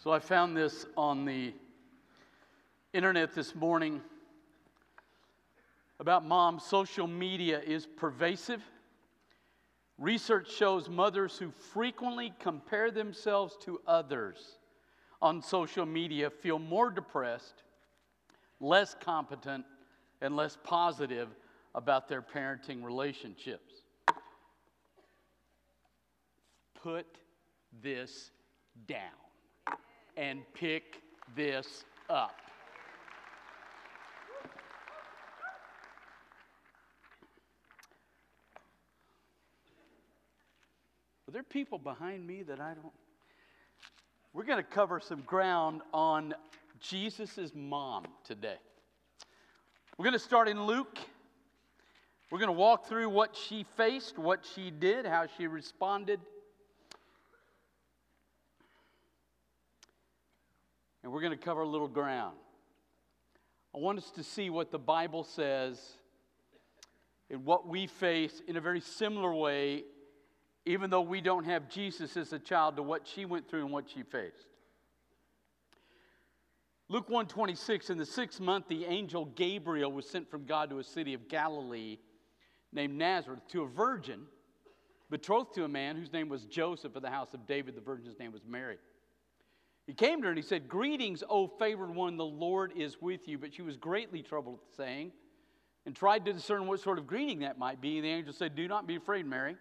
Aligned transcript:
So 0.00 0.12
I 0.12 0.20
found 0.20 0.56
this 0.56 0.86
on 0.96 1.24
the 1.24 1.52
internet 2.92 3.34
this 3.34 3.56
morning 3.56 4.00
about 5.98 6.24
mom. 6.24 6.60
Social 6.60 7.08
media 7.08 7.60
is 7.60 7.84
pervasive. 7.84 8.62
Research 9.98 10.52
shows 10.52 10.88
mothers 10.88 11.36
who 11.36 11.50
frequently 11.50 12.32
compare 12.38 12.92
themselves 12.92 13.56
to 13.62 13.80
others 13.88 14.60
on 15.20 15.42
social 15.42 15.84
media 15.84 16.30
feel 16.30 16.60
more 16.60 16.92
depressed, 16.92 17.64
less 18.60 18.94
competent, 19.00 19.64
and 20.20 20.36
less 20.36 20.56
positive 20.62 21.28
about 21.74 22.08
their 22.08 22.22
parenting 22.22 22.84
relationships. 22.84 23.74
Put 26.80 27.06
this 27.82 28.30
down 28.86 29.27
and 30.18 30.40
pick 30.52 31.00
this 31.36 31.84
up. 32.10 32.34
Are 41.28 41.30
there 41.30 41.44
people 41.44 41.78
behind 41.78 42.26
me 42.26 42.42
that 42.42 42.58
I 42.58 42.74
don't? 42.74 42.92
We're 44.32 44.42
going 44.44 44.58
to 44.58 44.68
cover 44.68 44.98
some 44.98 45.20
ground 45.20 45.82
on 45.94 46.34
Jesus' 46.80 47.52
mom 47.54 48.06
today. 48.24 48.56
We're 49.96 50.04
going 50.04 50.14
to 50.14 50.18
start 50.18 50.48
in 50.48 50.64
Luke. 50.64 50.98
We're 52.30 52.38
going 52.38 52.48
to 52.48 52.52
walk 52.52 52.86
through 52.86 53.08
what 53.08 53.36
she 53.36 53.64
faced, 53.76 54.18
what 54.18 54.44
she 54.54 54.70
did, 54.70 55.06
how 55.06 55.26
she 55.36 55.46
responded. 55.46 56.20
And 61.02 61.12
we're 61.12 61.20
going 61.20 61.36
to 61.36 61.44
cover 61.44 61.62
a 61.62 61.68
little 61.68 61.88
ground. 61.88 62.36
I 63.74 63.78
want 63.78 63.98
us 63.98 64.10
to 64.12 64.22
see 64.22 64.50
what 64.50 64.70
the 64.70 64.78
Bible 64.78 65.24
says 65.24 65.80
and 67.30 67.44
what 67.44 67.68
we 67.68 67.86
face 67.86 68.42
in 68.48 68.56
a 68.56 68.60
very 68.60 68.80
similar 68.80 69.32
way 69.34 69.84
even 70.68 70.90
though 70.90 71.00
we 71.00 71.22
don't 71.22 71.44
have 71.44 71.70
Jesus 71.70 72.14
as 72.18 72.34
a 72.34 72.38
child, 72.38 72.76
to 72.76 72.82
what 72.82 73.06
she 73.06 73.24
went 73.24 73.48
through 73.48 73.64
and 73.64 73.72
what 73.72 73.88
she 73.88 74.02
faced. 74.02 74.48
Luke 76.90 77.08
126 77.08 77.88
in 77.88 77.96
the 77.96 78.04
sixth 78.04 78.38
month 78.38 78.68
the 78.68 78.84
angel 78.84 79.24
Gabriel 79.24 79.90
was 79.90 80.08
sent 80.08 80.30
from 80.30 80.44
God 80.44 80.68
to 80.70 80.78
a 80.78 80.84
city 80.84 81.14
of 81.14 81.28
Galilee 81.28 81.98
named 82.70 82.96
Nazareth 82.96 83.46
to 83.48 83.62
a 83.62 83.66
virgin 83.66 84.22
betrothed 85.10 85.54
to 85.54 85.64
a 85.64 85.68
man 85.68 85.96
whose 85.96 86.12
name 86.12 86.28
was 86.28 86.44
Joseph 86.44 86.96
of 86.96 87.02
the 87.02 87.10
house 87.10 87.32
of 87.32 87.46
David 87.46 87.74
the 87.74 87.80
virgin's 87.80 88.18
name 88.18 88.32
was 88.32 88.42
Mary. 88.46 88.76
He 89.88 89.94
came 89.94 90.20
to 90.20 90.26
her 90.26 90.28
and 90.30 90.38
he 90.38 90.42
said, 90.42 90.68
"Greetings, 90.68 91.24
O 91.30 91.46
favored 91.46 91.94
one, 91.94 92.18
the 92.18 92.24
Lord 92.24 92.72
is 92.76 93.00
with 93.00 93.26
you." 93.26 93.38
But 93.38 93.54
she 93.54 93.62
was 93.62 93.78
greatly 93.78 94.22
troubled 94.22 94.58
at 94.60 94.68
the 94.68 94.74
saying 94.74 95.12
and 95.86 95.96
tried 95.96 96.26
to 96.26 96.32
discern 96.34 96.66
what 96.66 96.80
sort 96.80 96.98
of 96.98 97.06
greeting 97.06 97.38
that 97.38 97.58
might 97.58 97.80
be. 97.80 97.96
And 97.96 98.04
the 98.04 98.10
angel 98.10 98.34
said, 98.34 98.54
"Do 98.54 98.68
not 98.68 98.86
be 98.86 98.96
afraid, 98.96 99.24
Mary." 99.24 99.56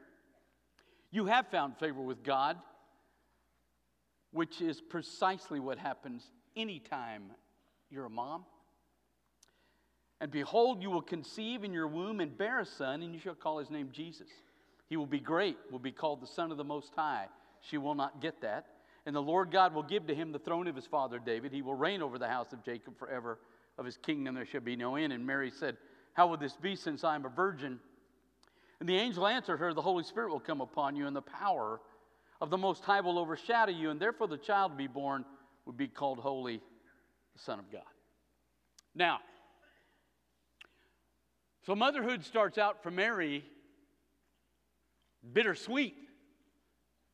You 1.11 1.28
have 1.28 1.48
found 1.48 1.78
favor 1.78 2.02
with 2.02 2.23
God, 2.23 2.61
which 4.31 4.61
is 4.61 4.81
precisely 4.81 5.61
what 5.61 5.78
happens 5.78 6.30
anytime 6.58 7.33
you're 7.89 8.05
a 8.05 8.09
mom. 8.09 8.45
And 10.20 10.30
behold, 10.30 10.81
you 10.81 10.89
will 10.89 11.02
conceive 11.02 11.64
in 11.64 11.72
your 11.72 11.88
womb 11.88 12.20
and 12.20 12.38
bear 12.38 12.59
a 12.59 12.66
son, 12.66 13.02
and 13.02 13.14
you 13.14 13.20
shall 13.22 13.33
call 13.33 13.59
his 13.59 13.70
name 13.70 13.92
Jesus. 13.94 14.28
He 14.88 14.98
will 14.98 15.05
be 15.05 15.22
great, 15.22 15.58
will 15.72 15.80
be 15.80 15.94
called 15.94 16.20
the 16.20 16.28
Son 16.28 16.52
of 16.52 16.58
the 16.58 16.66
Most 16.66 16.94
High. 16.95 17.30
She 17.61 17.78
will 17.78 17.95
not 17.95 18.20
get 18.20 18.42
that. 18.42 18.77
And 19.08 19.16
the 19.16 19.22
Lord 19.22 19.52
God 19.52 19.73
will 19.73 19.83
give 19.83 20.05
to 20.08 20.13
him 20.13 20.33
the 20.33 20.39
throne 20.39 20.67
of 20.67 20.75
his 20.75 20.86
father 20.86 21.17
David. 21.17 21.53
He 21.53 21.61
will 21.61 21.75
reign 21.75 22.02
over 22.02 22.19
the 22.19 22.27
house 22.27 22.52
of 22.52 22.61
Jacob 22.61 23.00
forever. 23.00 23.39
Of 23.77 23.86
his 23.86 23.95
kingdom 23.95 24.36
there 24.36 24.45
shall 24.45 24.59
be 24.59 24.75
no 24.75 24.97
end. 24.97 25.14
And 25.14 25.25
Mary 25.25 25.49
said, 25.49 25.77
How 26.11 26.27
will 26.27 26.36
this 26.36 26.58
be 26.58 26.76
since 26.76 27.05
I 27.05 27.15
am 27.15 27.23
a 27.26 27.30
virgin? 27.30 27.80
And 28.82 28.89
the 28.89 28.98
angel 28.98 29.26
answered 29.26 29.58
her, 29.58 29.73
The 29.73 29.82
Holy 29.82 30.04
Spirit 30.04 30.30
will 30.30 30.42
come 30.42 30.59
upon 30.59 30.98
you, 30.98 31.08
and 31.08 31.15
the 31.15 31.21
power 31.21 31.80
of 32.42 32.49
the 32.49 32.58
Most 32.58 32.83
High 32.83 32.99
will 32.99 33.17
overshadow 33.17 33.71
you, 33.71 33.92
and 33.92 33.99
therefore 33.99 34.27
the 34.27 34.37
child 34.37 34.73
to 34.73 34.77
be 34.77 34.87
born 34.87 35.23
would 35.65 35.77
be 35.77 35.87
called 35.87 36.20
Holy, 36.20 36.58
the 36.58 37.39
Son 37.39 37.59
of 37.59 37.71
God. 37.71 37.83
Now, 38.93 39.20
so 41.65 41.76
motherhood 41.76 42.26
starts 42.26 42.58
out 42.58 42.83
for 42.83 42.92
Mary 42.92 43.45
bittersweet. 45.32 45.95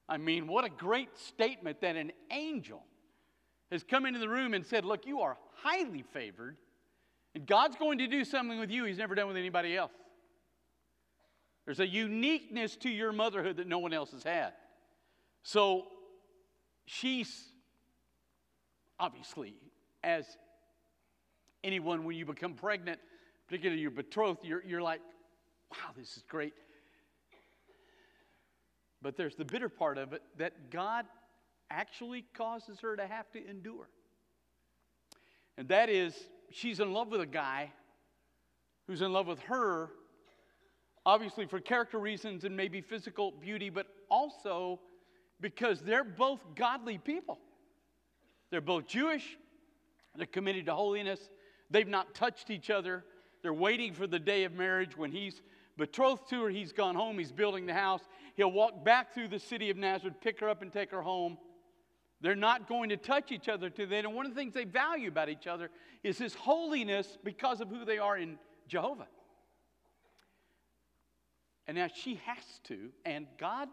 I 0.07 0.17
mean, 0.17 0.47
what 0.47 0.65
a 0.65 0.69
great 0.69 1.17
statement 1.17 1.81
that 1.81 1.95
an 1.95 2.11
angel 2.31 2.83
has 3.71 3.83
come 3.83 4.05
into 4.05 4.19
the 4.19 4.29
room 4.29 4.53
and 4.53 4.65
said, 4.65 4.85
Look, 4.85 5.05
you 5.05 5.21
are 5.21 5.37
highly 5.55 6.03
favored, 6.13 6.57
and 7.35 7.45
God's 7.45 7.75
going 7.77 7.99
to 7.99 8.07
do 8.07 8.25
something 8.25 8.59
with 8.59 8.69
you 8.69 8.85
he's 8.85 8.97
never 8.97 9.15
done 9.15 9.27
with 9.27 9.37
anybody 9.37 9.75
else. 9.75 9.91
There's 11.65 11.79
a 11.79 11.87
uniqueness 11.87 12.75
to 12.77 12.89
your 12.89 13.13
motherhood 13.13 13.57
that 13.57 13.67
no 13.67 13.79
one 13.79 13.93
else 13.93 14.11
has 14.11 14.23
had. 14.23 14.51
So 15.43 15.87
she's 16.85 17.47
obviously, 18.99 19.55
as 20.03 20.25
anyone, 21.63 22.03
when 22.03 22.17
you 22.17 22.25
become 22.25 22.53
pregnant, 22.53 22.99
particularly 23.47 23.81
your 23.81 23.91
betrothed, 23.91 24.43
you're, 24.43 24.63
you're 24.63 24.81
like, 24.81 25.01
wow, 25.71 25.91
this 25.97 26.17
is 26.17 26.23
great. 26.27 26.53
But 29.03 29.17
there's 29.17 29.35
the 29.35 29.45
bitter 29.45 29.69
part 29.69 29.97
of 29.99 30.13
it 30.13 30.23
that 30.37 30.71
God 30.71 31.05
actually 31.69 32.25
causes 32.33 32.79
her 32.79 32.95
to 32.95 33.05
have 33.05 33.29
to 33.33 33.49
endure. 33.49 33.89
And 35.57 35.67
that 35.67 35.89
is, 35.89 36.15
she's 36.49 36.79
in 36.79 36.93
love 36.93 37.09
with 37.09 37.21
a 37.21 37.27
guy 37.27 37.71
who's 38.87 39.01
in 39.01 39.13
love 39.13 39.27
with 39.27 39.39
her 39.41 39.91
obviously 41.05 41.45
for 41.45 41.59
character 41.59 41.99
reasons 41.99 42.45
and 42.45 42.55
maybe 42.55 42.81
physical 42.81 43.31
beauty, 43.31 43.69
but 43.69 43.87
also 44.09 44.79
because 45.41 45.81
they're 45.81 46.03
both 46.03 46.39
godly 46.55 46.97
people. 46.97 47.39
They're 48.49 48.61
both 48.61 48.87
Jewish, 48.87 49.37
they're 50.15 50.25
committed 50.25 50.67
to 50.67 50.75
holiness, 50.75 51.19
they've 51.69 51.87
not 51.87 52.13
touched 52.13 52.49
each 52.49 52.69
other. 52.69 53.03
They're 53.41 53.53
waiting 53.53 53.93
for 53.93 54.07
the 54.07 54.19
day 54.19 54.45
of 54.45 54.53
marriage 54.53 54.95
when 54.95 55.11
he's 55.11 55.41
betrothed 55.77 56.29
to 56.29 56.43
her, 56.43 56.49
he's 56.49 56.71
gone 56.71 56.95
home, 56.95 57.17
he's 57.17 57.31
building 57.31 57.65
the 57.65 57.73
house. 57.73 58.01
He'll 58.35 58.51
walk 58.51 58.83
back 58.83 59.13
through 59.13 59.27
the 59.29 59.39
city 59.39 59.69
of 59.69 59.77
Nazareth, 59.77 60.15
pick 60.21 60.39
her 60.39 60.49
up, 60.49 60.61
and 60.61 60.71
take 60.71 60.91
her 60.91 61.01
home. 61.01 61.37
They're 62.21 62.35
not 62.35 62.69
going 62.69 62.89
to 62.89 62.97
touch 62.97 63.31
each 63.31 63.49
other 63.49 63.69
to 63.71 63.85
then. 63.85 64.05
And 64.05 64.15
one 64.15 64.25
of 64.25 64.33
the 64.33 64.39
things 64.39 64.53
they 64.53 64.63
value 64.63 65.09
about 65.09 65.29
each 65.29 65.45
other 65.45 65.69
is 66.03 66.17
his 66.17 66.33
holiness 66.33 67.17
because 67.23 67.59
of 67.59 67.69
who 67.69 67.85
they 67.85 67.97
are 67.97 68.17
in 68.17 68.37
Jehovah. 68.67 69.07
And 71.67 71.77
now 71.77 71.87
she 71.93 72.19
has 72.25 72.43
to, 72.65 72.89
and 73.05 73.27
God 73.37 73.69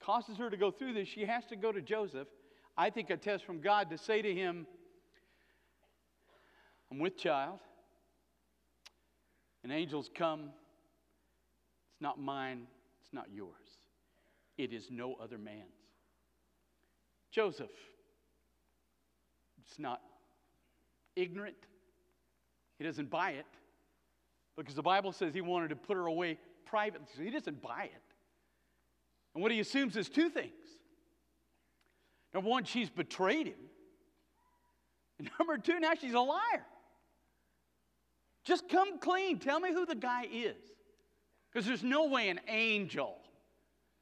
causes 0.00 0.36
her 0.36 0.50
to 0.50 0.56
go 0.56 0.70
through 0.70 0.94
this. 0.94 1.08
She 1.08 1.24
has 1.24 1.44
to 1.46 1.56
go 1.56 1.72
to 1.72 1.80
Joseph. 1.80 2.28
I 2.76 2.90
think 2.90 3.10
a 3.10 3.16
test 3.16 3.44
from 3.44 3.60
God 3.60 3.90
to 3.90 3.98
say 3.98 4.22
to 4.22 4.34
him, 4.34 4.66
I'm 6.90 6.98
with 6.98 7.16
child. 7.16 7.60
And 9.62 9.72
angels 9.72 10.10
come. 10.14 10.50
It's 11.94 12.02
not 12.02 12.20
mine, 12.20 12.66
it's 13.00 13.12
not 13.12 13.26
yours. 13.32 13.78
It 14.58 14.72
is 14.72 14.88
no 14.90 15.14
other 15.22 15.38
man's. 15.38 15.62
Joseph, 17.30 17.70
it's 19.64 19.78
not 19.78 20.00
ignorant. 21.14 21.56
He 22.78 22.84
doesn't 22.84 23.10
buy 23.10 23.30
it 23.30 23.46
because 24.56 24.74
the 24.74 24.82
Bible 24.82 25.12
says 25.12 25.32
he 25.32 25.40
wanted 25.40 25.68
to 25.68 25.76
put 25.76 25.96
her 25.96 26.06
away 26.06 26.38
privately, 26.66 27.06
so 27.16 27.22
he 27.22 27.30
doesn't 27.30 27.62
buy 27.62 27.84
it. 27.84 28.02
And 29.34 29.42
what 29.42 29.52
he 29.52 29.60
assumes 29.60 29.96
is 29.96 30.08
two 30.08 30.28
things. 30.28 30.52
Number 32.32 32.50
one, 32.50 32.64
she's 32.64 32.90
betrayed 32.90 33.46
him. 33.46 33.58
And 35.18 35.30
number 35.38 35.58
two, 35.58 35.78
now 35.78 35.92
she's 36.00 36.14
a 36.14 36.20
liar. 36.20 36.66
Just 38.44 38.68
come 38.68 38.98
clean. 38.98 39.38
Tell 39.38 39.60
me 39.60 39.72
who 39.72 39.86
the 39.86 39.94
guy 39.94 40.26
is. 40.30 40.56
Because 41.54 41.66
there's 41.68 41.84
no 41.84 42.06
way 42.06 42.30
an 42.30 42.40
angel 42.48 43.16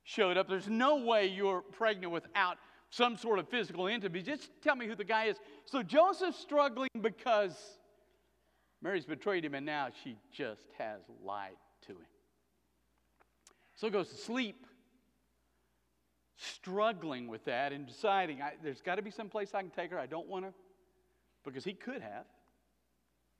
showed 0.04 0.38
up. 0.38 0.48
There's 0.48 0.70
no 0.70 1.04
way 1.04 1.26
you're 1.26 1.60
pregnant 1.60 2.10
without 2.10 2.56
some 2.88 3.18
sort 3.18 3.38
of 3.38 3.46
physical 3.48 3.88
intimacy. 3.88 4.24
Just 4.24 4.50
tell 4.62 4.74
me 4.74 4.86
who 4.86 4.94
the 4.94 5.04
guy 5.04 5.26
is. 5.26 5.36
So 5.66 5.82
Joseph's 5.82 6.38
struggling 6.38 6.88
because 7.02 7.54
Mary's 8.80 9.04
betrayed 9.04 9.44
him 9.44 9.54
and 9.54 9.66
now 9.66 9.88
she 10.02 10.16
just 10.32 10.64
has 10.78 11.00
lied 11.22 11.56
to 11.86 11.92
him. 11.92 12.06
So 13.74 13.86
he 13.86 13.90
goes 13.90 14.08
to 14.08 14.16
sleep, 14.16 14.66
struggling 16.36 17.28
with 17.28 17.44
that 17.44 17.72
and 17.72 17.86
deciding 17.86 18.40
I, 18.40 18.54
there's 18.62 18.80
got 18.80 18.94
to 18.94 19.02
be 19.02 19.10
some 19.10 19.28
place 19.28 19.50
I 19.54 19.60
can 19.60 19.70
take 19.70 19.90
her. 19.90 19.98
I 19.98 20.06
don't 20.06 20.26
want 20.26 20.46
to, 20.46 20.54
because 21.44 21.64
he 21.64 21.74
could 21.74 22.00
have 22.00 22.24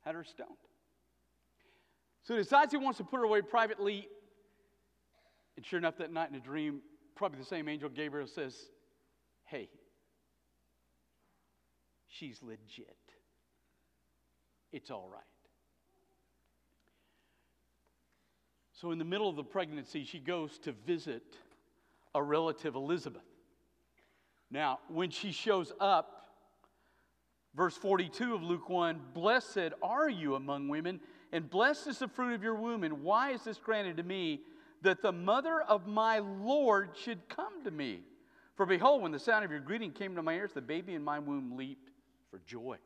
had 0.05 0.15
her 0.15 0.25
stoned. 0.25 0.51
So 2.25 2.35
he 2.35 2.43
decides 2.43 2.73
he 2.73 2.79
wants 2.79 2.99
to 2.99 3.05
put 3.05 3.19
her 3.19 3.25
away 3.25 3.43
privately. 3.43 4.09
And 5.57 5.67
sure 5.67 5.79
enough, 5.79 5.97
that 5.99 6.13
night 6.13 6.31
in 6.31 6.37
a 6.37 6.41
dream, 6.41 6.81
probably 7.17 7.39
the 7.39 7.45
same 7.45 7.69
angel 7.69 7.89
Gabriel 7.89 8.27
says, 8.27 8.57
Hey, 9.45 9.69
she's 12.09 12.43
legit. 12.43 12.97
It's 14.73 14.91
all 14.91 15.09
right. 15.13 15.23
So, 18.73 18.91
in 18.91 18.99
the 18.99 19.05
middle 19.05 19.29
of 19.29 19.37
the 19.37 19.45
pregnancy, 19.45 20.05
she 20.05 20.19
goes 20.19 20.59
to 20.61 20.73
visit 20.73 21.23
a 22.15 22.23
relative, 22.23 22.75
Elizabeth. 22.75 23.23
Now, 24.51 24.81
when 24.89 25.11
she 25.11 25.31
shows 25.31 25.73
up, 25.79 26.25
verse 27.55 27.77
42 27.77 28.35
of 28.35 28.43
Luke 28.43 28.69
1 28.69 29.01
Blessed 29.15 29.73
are 29.83 30.11
you 30.11 30.35
among 30.35 30.69
women, 30.69 31.01
and 31.33 31.49
blessed 31.49 31.87
is 31.87 31.99
the 31.99 32.09
fruit 32.09 32.35
of 32.35 32.43
your 32.43 32.55
womb. 32.55 32.85
And 32.85 33.03
why 33.03 33.31
is 33.33 33.43
this 33.43 33.59
granted 33.59 33.97
to 33.97 34.03
me 34.03 34.43
that 34.83 35.01
the 35.01 35.13
mother 35.13 35.63
of 35.63 35.87
my 35.87 36.19
Lord 36.19 36.91
should 36.95 37.29
come 37.29 37.65
to 37.65 37.71
me? 37.71 38.01
For 38.55 38.67
behold, 38.67 39.03
when 39.03 39.13
the 39.13 39.19
sound 39.19 39.45
of 39.45 39.51
your 39.51 39.61
greeting 39.61 39.93
came 39.93 40.15
to 40.15 40.23
my 40.23 40.35
ears, 40.35 40.53
the 40.53 40.61
baby 40.61 40.95
in 40.95 41.03
my 41.03 41.19
womb 41.19 41.57
leaped 41.57 41.91
for 42.31 42.41
joy. 42.47 42.77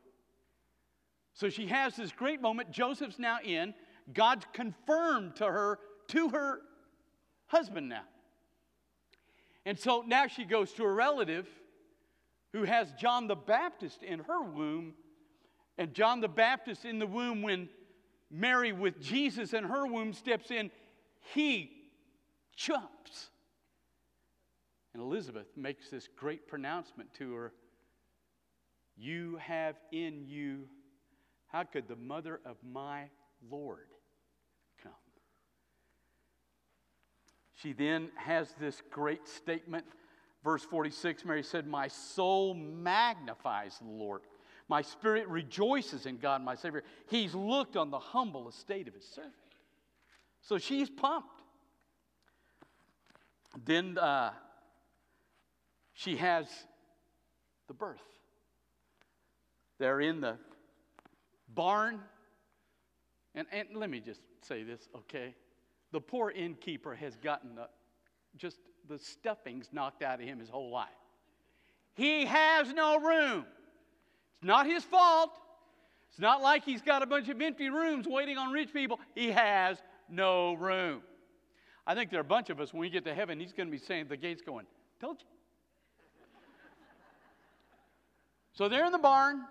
So 1.33 1.49
she 1.49 1.67
has 1.67 1.95
this 1.95 2.11
great 2.11 2.41
moment. 2.41 2.71
Joseph's 2.71 3.19
now 3.19 3.39
in. 3.43 3.73
God's 4.13 4.45
confirmed 4.53 5.35
to 5.35 5.45
her, 5.45 5.79
to 6.07 6.29
her 6.29 6.61
husband 7.47 7.89
now. 7.89 8.03
And 9.65 9.77
so 9.77 10.03
now 10.07 10.27
she 10.27 10.45
goes 10.45 10.71
to 10.73 10.83
a 10.85 10.91
relative 10.91 11.47
who 12.53 12.63
has 12.63 12.93
John 12.93 13.27
the 13.27 13.35
Baptist 13.35 14.01
in 14.03 14.19
her 14.19 14.41
womb. 14.41 14.93
And 15.77 15.93
John 15.93 16.21
the 16.21 16.29
Baptist 16.29 16.85
in 16.85 16.97
the 16.97 17.05
womb, 17.05 17.41
when 17.41 17.67
Mary 18.29 18.71
with 18.71 18.99
Jesus 19.01 19.53
in 19.53 19.63
her 19.63 19.85
womb 19.85 20.13
steps 20.13 20.51
in, 20.51 20.69
he 21.33 21.71
jumps. 22.55 23.29
And 24.93 25.01
Elizabeth 25.01 25.47
makes 25.55 25.89
this 25.89 26.07
great 26.15 26.47
pronouncement 26.47 27.13
to 27.15 27.33
her 27.33 27.53
You 28.95 29.37
have 29.37 29.75
in 29.91 30.25
you, 30.25 30.63
how 31.47 31.63
could 31.63 31.87
the 31.87 31.95
mother 31.95 32.41
of 32.45 32.57
my 32.63 33.05
Lord 33.49 33.87
come? 34.81 34.91
She 37.53 37.73
then 37.73 38.09
has 38.15 38.53
this 38.59 38.81
great 38.91 39.27
statement. 39.27 39.85
Verse 40.43 40.63
46 40.63 41.25
Mary 41.25 41.43
said, 41.43 41.67
My 41.67 41.87
soul 41.87 42.53
magnifies 42.53 43.77
the 43.79 43.89
Lord. 43.89 44.21
My 44.69 44.81
spirit 44.81 45.27
rejoices 45.27 46.05
in 46.05 46.17
God, 46.17 46.43
my 46.43 46.55
Savior. 46.55 46.83
He's 47.09 47.33
looked 47.33 47.77
on 47.77 47.89
the 47.89 47.99
humble 47.99 48.49
estate 48.49 48.87
of 48.87 48.93
his 48.93 49.05
servant. 49.05 49.33
So 50.41 50.57
she's 50.57 50.89
pumped. 50.89 51.41
Then 53.65 53.97
uh, 53.97 54.31
she 55.93 56.17
has 56.17 56.47
the 57.67 57.73
birth. 57.73 58.01
They're 59.79 60.01
in 60.01 60.21
the 60.21 60.37
barn. 61.53 62.01
And, 63.35 63.47
and 63.51 63.69
let 63.75 63.89
me 63.89 63.99
just 63.99 64.21
say 64.41 64.63
this, 64.63 64.89
okay? 64.95 65.33
The 65.91 66.01
poor 66.01 66.31
innkeeper 66.31 66.95
has 66.95 67.15
gotten 67.15 67.55
the, 67.55 67.67
just 68.35 68.57
the 68.87 68.99
stuffings 68.99 69.69
knocked 69.71 70.03
out 70.03 70.19
of 70.19 70.25
him 70.25 70.39
his 70.39 70.49
whole 70.49 70.71
life. 70.71 70.89
He 71.95 72.25
has 72.25 72.73
no 72.73 72.99
room. 72.99 73.45
It's 74.37 74.47
not 74.47 74.67
his 74.67 74.83
fault. 74.83 75.31
It's 76.09 76.19
not 76.19 76.41
like 76.41 76.63
he's 76.63 76.81
got 76.81 77.03
a 77.03 77.05
bunch 77.05 77.29
of 77.29 77.41
empty 77.41 77.69
rooms 77.69 78.07
waiting 78.07 78.37
on 78.37 78.51
rich 78.51 78.73
people. 78.73 78.99
He 79.15 79.31
has 79.31 79.77
no 80.09 80.53
room. 80.53 81.01
I 81.85 81.95
think 81.95 82.11
there 82.11 82.19
are 82.19 82.21
a 82.21 82.25
bunch 82.25 82.49
of 82.49 82.59
us 82.59 82.73
when 82.73 82.81
we 82.81 82.89
get 82.89 83.05
to 83.05 83.13
heaven, 83.13 83.39
he's 83.39 83.53
going 83.53 83.67
to 83.67 83.71
be 83.71 83.77
saying, 83.77 84.07
the 84.09 84.17
gate's 84.17 84.41
going, 84.41 84.65
told 84.99 85.17
you. 85.21 85.27
so 88.53 88.67
they're 88.67 88.85
in 88.85 88.91
the 88.91 88.97
barn. 88.97 89.41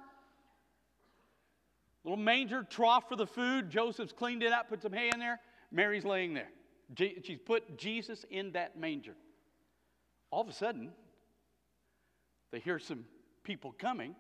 Little 2.04 2.16
manger 2.18 2.64
trough 2.68 3.08
for 3.08 3.16
the 3.16 3.26
food. 3.26 3.70
Joseph's 3.70 4.12
cleaned 4.12 4.42
it 4.42 4.52
up, 4.52 4.68
put 4.68 4.82
some 4.82 4.92
hay 4.92 5.10
in 5.12 5.18
there. 5.18 5.40
Mary's 5.72 6.04
laying 6.04 6.34
there. 6.34 6.50
She's 6.96 7.40
put 7.44 7.78
Jesus 7.78 8.24
in 8.30 8.52
that 8.52 8.78
manger. 8.78 9.16
All 10.30 10.42
of 10.42 10.48
a 10.48 10.52
sudden, 10.52 10.92
they 12.52 12.60
hear 12.60 12.78
some 12.78 13.04
people 13.42 13.74
coming. 13.76 14.14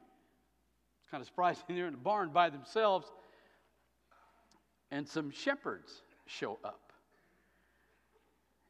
Kind 1.10 1.20
of 1.20 1.26
surprising 1.26 1.64
they're 1.68 1.86
in 1.86 1.92
the 1.92 1.98
barn 1.98 2.30
by 2.30 2.50
themselves. 2.50 3.10
And 4.90 5.08
some 5.08 5.30
shepherds 5.30 6.02
show 6.26 6.58
up. 6.64 6.92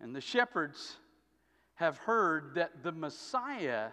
And 0.00 0.14
the 0.14 0.20
shepherds 0.20 0.96
have 1.74 1.98
heard 1.98 2.54
that 2.54 2.82
the 2.82 2.92
Messiah 2.92 3.88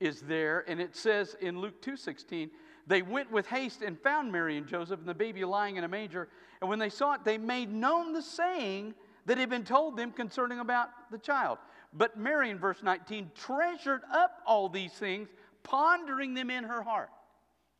is 0.00 0.22
there 0.22 0.64
and 0.66 0.80
it 0.80 0.96
says 0.96 1.36
in 1.40 1.60
Luke 1.60 1.82
2:16 1.82 2.50
they 2.86 3.02
went 3.02 3.30
with 3.30 3.46
haste 3.46 3.82
and 3.82 4.00
found 4.00 4.32
Mary 4.32 4.56
and 4.56 4.66
Joseph 4.66 4.98
and 4.98 5.08
the 5.08 5.14
baby 5.14 5.44
lying 5.44 5.76
in 5.76 5.84
a 5.84 5.88
manger 5.88 6.28
and 6.60 6.68
when 6.68 6.78
they 6.78 6.88
saw 6.88 7.12
it 7.12 7.24
they 7.24 7.36
made 7.36 7.70
known 7.70 8.14
the 8.14 8.22
saying 8.22 8.94
that 9.26 9.36
had 9.36 9.50
been 9.50 9.64
told 9.64 9.96
them 9.96 10.10
concerning 10.10 10.60
about 10.60 10.88
the 11.10 11.18
child 11.18 11.58
but 11.92 12.18
Mary 12.18 12.48
in 12.48 12.58
verse 12.58 12.82
19 12.82 13.30
treasured 13.34 14.00
up 14.10 14.40
all 14.46 14.70
these 14.70 14.92
things 14.92 15.28
pondering 15.62 16.32
them 16.32 16.50
in 16.50 16.64
her 16.64 16.82
heart 16.82 17.10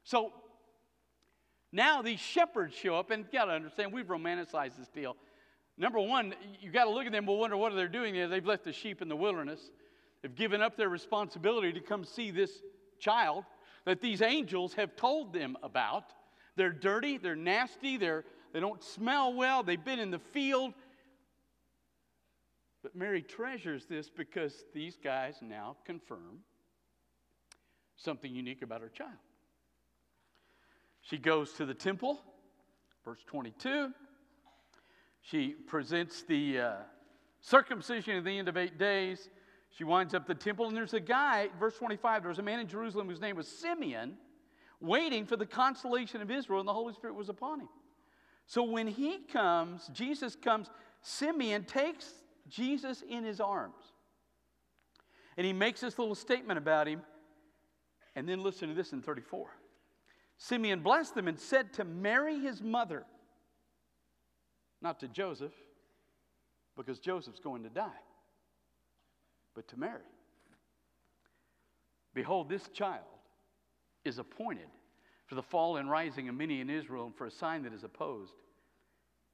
so 0.05 0.33
now 1.73 2.03
these 2.03 2.21
shepherds 2.21 2.75
show 2.75 2.97
up 2.97 3.11
and 3.11 3.25
you 3.25 3.39
got 3.39 3.47
to 3.47 3.53
understand 3.53 3.93
we've 3.93 4.07
romanticized 4.07 4.77
this 4.79 4.89
deal 4.89 5.17
number 5.79 6.01
one 6.01 6.35
you 6.61 6.71
got 6.71 6.85
to 6.85 6.91
look 6.91 7.07
at 7.07 7.13
them 7.13 7.27
we'll 7.27 7.39
wonder 7.39 7.57
what 7.57 7.75
they're 7.75 7.89
doing 7.89 8.15
there 8.15 8.29
they've 8.29 8.47
left 8.47 8.65
the 8.65 8.73
sheep 8.73 9.01
in 9.03 9.09
the 9.09 9.17
wilderness 9.17 9.71
They've 10.23 10.35
given 10.35 10.61
up 10.61 10.77
their 10.77 10.89
responsibility 10.89 11.73
to 11.73 11.81
come 11.81 12.05
see 12.05 12.31
this 12.31 12.51
child 12.99 13.45
that 13.87 14.01
these 14.01 14.21
angels 14.21 14.75
have 14.75 14.97
told 14.97 15.33
them 15.33 15.57
about. 15.63 16.05
They're 16.57 16.73
dirty, 16.73 17.17
they're 17.17 17.37
nasty, 17.37 17.97
they're, 17.97 18.25
they 18.53 18.61
don't 18.61 18.83
smell 18.83 19.33
well, 19.33 19.63
they've 19.63 19.83
been 19.83 19.99
in 19.99 20.11
the 20.11 20.19
field. 20.19 20.75
But 22.83 22.95
Mary 22.95 23.23
treasures 23.23 23.87
this 23.87 24.11
because 24.11 24.65
these 24.75 24.99
guys 25.03 25.37
now 25.41 25.77
confirm 25.85 26.41
something 27.97 28.35
unique 28.35 28.63
about 28.63 28.83
her 28.83 28.89
child. 28.89 29.11
She 31.03 31.19
goes 31.19 31.53
to 31.55 31.67
the 31.67 31.75
temple, 31.75 32.21
verse 33.05 33.23
22. 33.27 33.91
She 35.23 35.49
presents 35.49 36.23
the 36.23 36.59
uh, 36.59 36.73
circumcision 37.41 38.17
at 38.17 38.25
the 38.25 38.39
end 38.39 38.49
of 38.49 38.57
eight 38.57 38.79
days. 38.79 39.29
She 39.77 39.85
winds 39.85 40.15
up 40.15 40.27
the 40.27 40.35
temple, 40.35 40.67
and 40.67 40.77
there's 40.77 40.95
a 40.95 41.01
guy, 41.01 41.49
verse 41.59 41.77
25, 41.77 42.23
there 42.23 42.29
was 42.29 42.39
a 42.39 42.43
man 42.43 42.61
in 42.61 42.67
Jerusalem 42.67 43.09
whose 43.09 43.21
name 43.21 43.37
was 43.37 43.47
Simeon, 43.47 44.17
waiting 44.81 45.27
for 45.27 45.37
the 45.37 45.47
consolation 45.47 46.21
of 46.21 46.31
Israel, 46.31 46.61
and 46.61 46.69
the 46.69 46.73
Holy 46.73 46.93
Spirit 46.93 47.15
was 47.15 47.29
upon 47.29 47.61
him. 47.61 47.69
So 48.47 48.65
when 48.65 48.89
he 48.89 49.19
comes, 49.19 49.89
Jesus 49.93 50.35
comes, 50.35 50.69
Simeon 51.03 51.65
takes 51.65 52.13
Jesus 52.49 53.03
in 53.09 53.23
his 53.25 53.41
arms. 53.41 53.77
And 55.37 55.47
he 55.47 55.53
makes 55.53 55.81
this 55.81 55.99
little 55.99 56.17
statement 56.17 56.59
about 56.59 56.89
him. 56.89 57.03
And 58.17 58.29
then 58.29 58.43
listen 58.43 58.69
to 58.69 58.75
this 58.75 58.93
in 58.93 59.03
34. 59.03 59.49
Simeon 60.43 60.81
blessed 60.81 61.15
them 61.15 61.29
and 61.29 61.39
said 61.39 61.75
to 61.75 61.85
Mary, 61.85 62.41
his 62.41 62.63
mother, 62.63 63.05
not 64.81 64.99
to 65.01 65.07
Joseph, 65.07 65.53
because 66.79 66.99
Joseph's 66.99 67.41
going 67.41 67.63
to 67.63 67.69
die 67.69 67.91
but 69.55 69.69
to 69.69 69.79
Mary. 69.79 70.01
Behold, 72.15 72.49
this 72.49 72.69
child 72.69 73.05
is 74.07 74.19
appointed 74.19 74.69
for 75.27 75.35
the 75.35 75.43
fall 75.43 75.77
and 75.77 75.91
rising 75.91 76.31
of 76.31 76.35
many 76.35 76.63
in 76.63 76.71
Israel, 76.71 77.05
and 77.05 77.15
for 77.15 77.27
a 77.27 77.31
sign 77.31 77.63
that 77.65 77.75
is 77.75 77.85
opposed, 77.85 78.33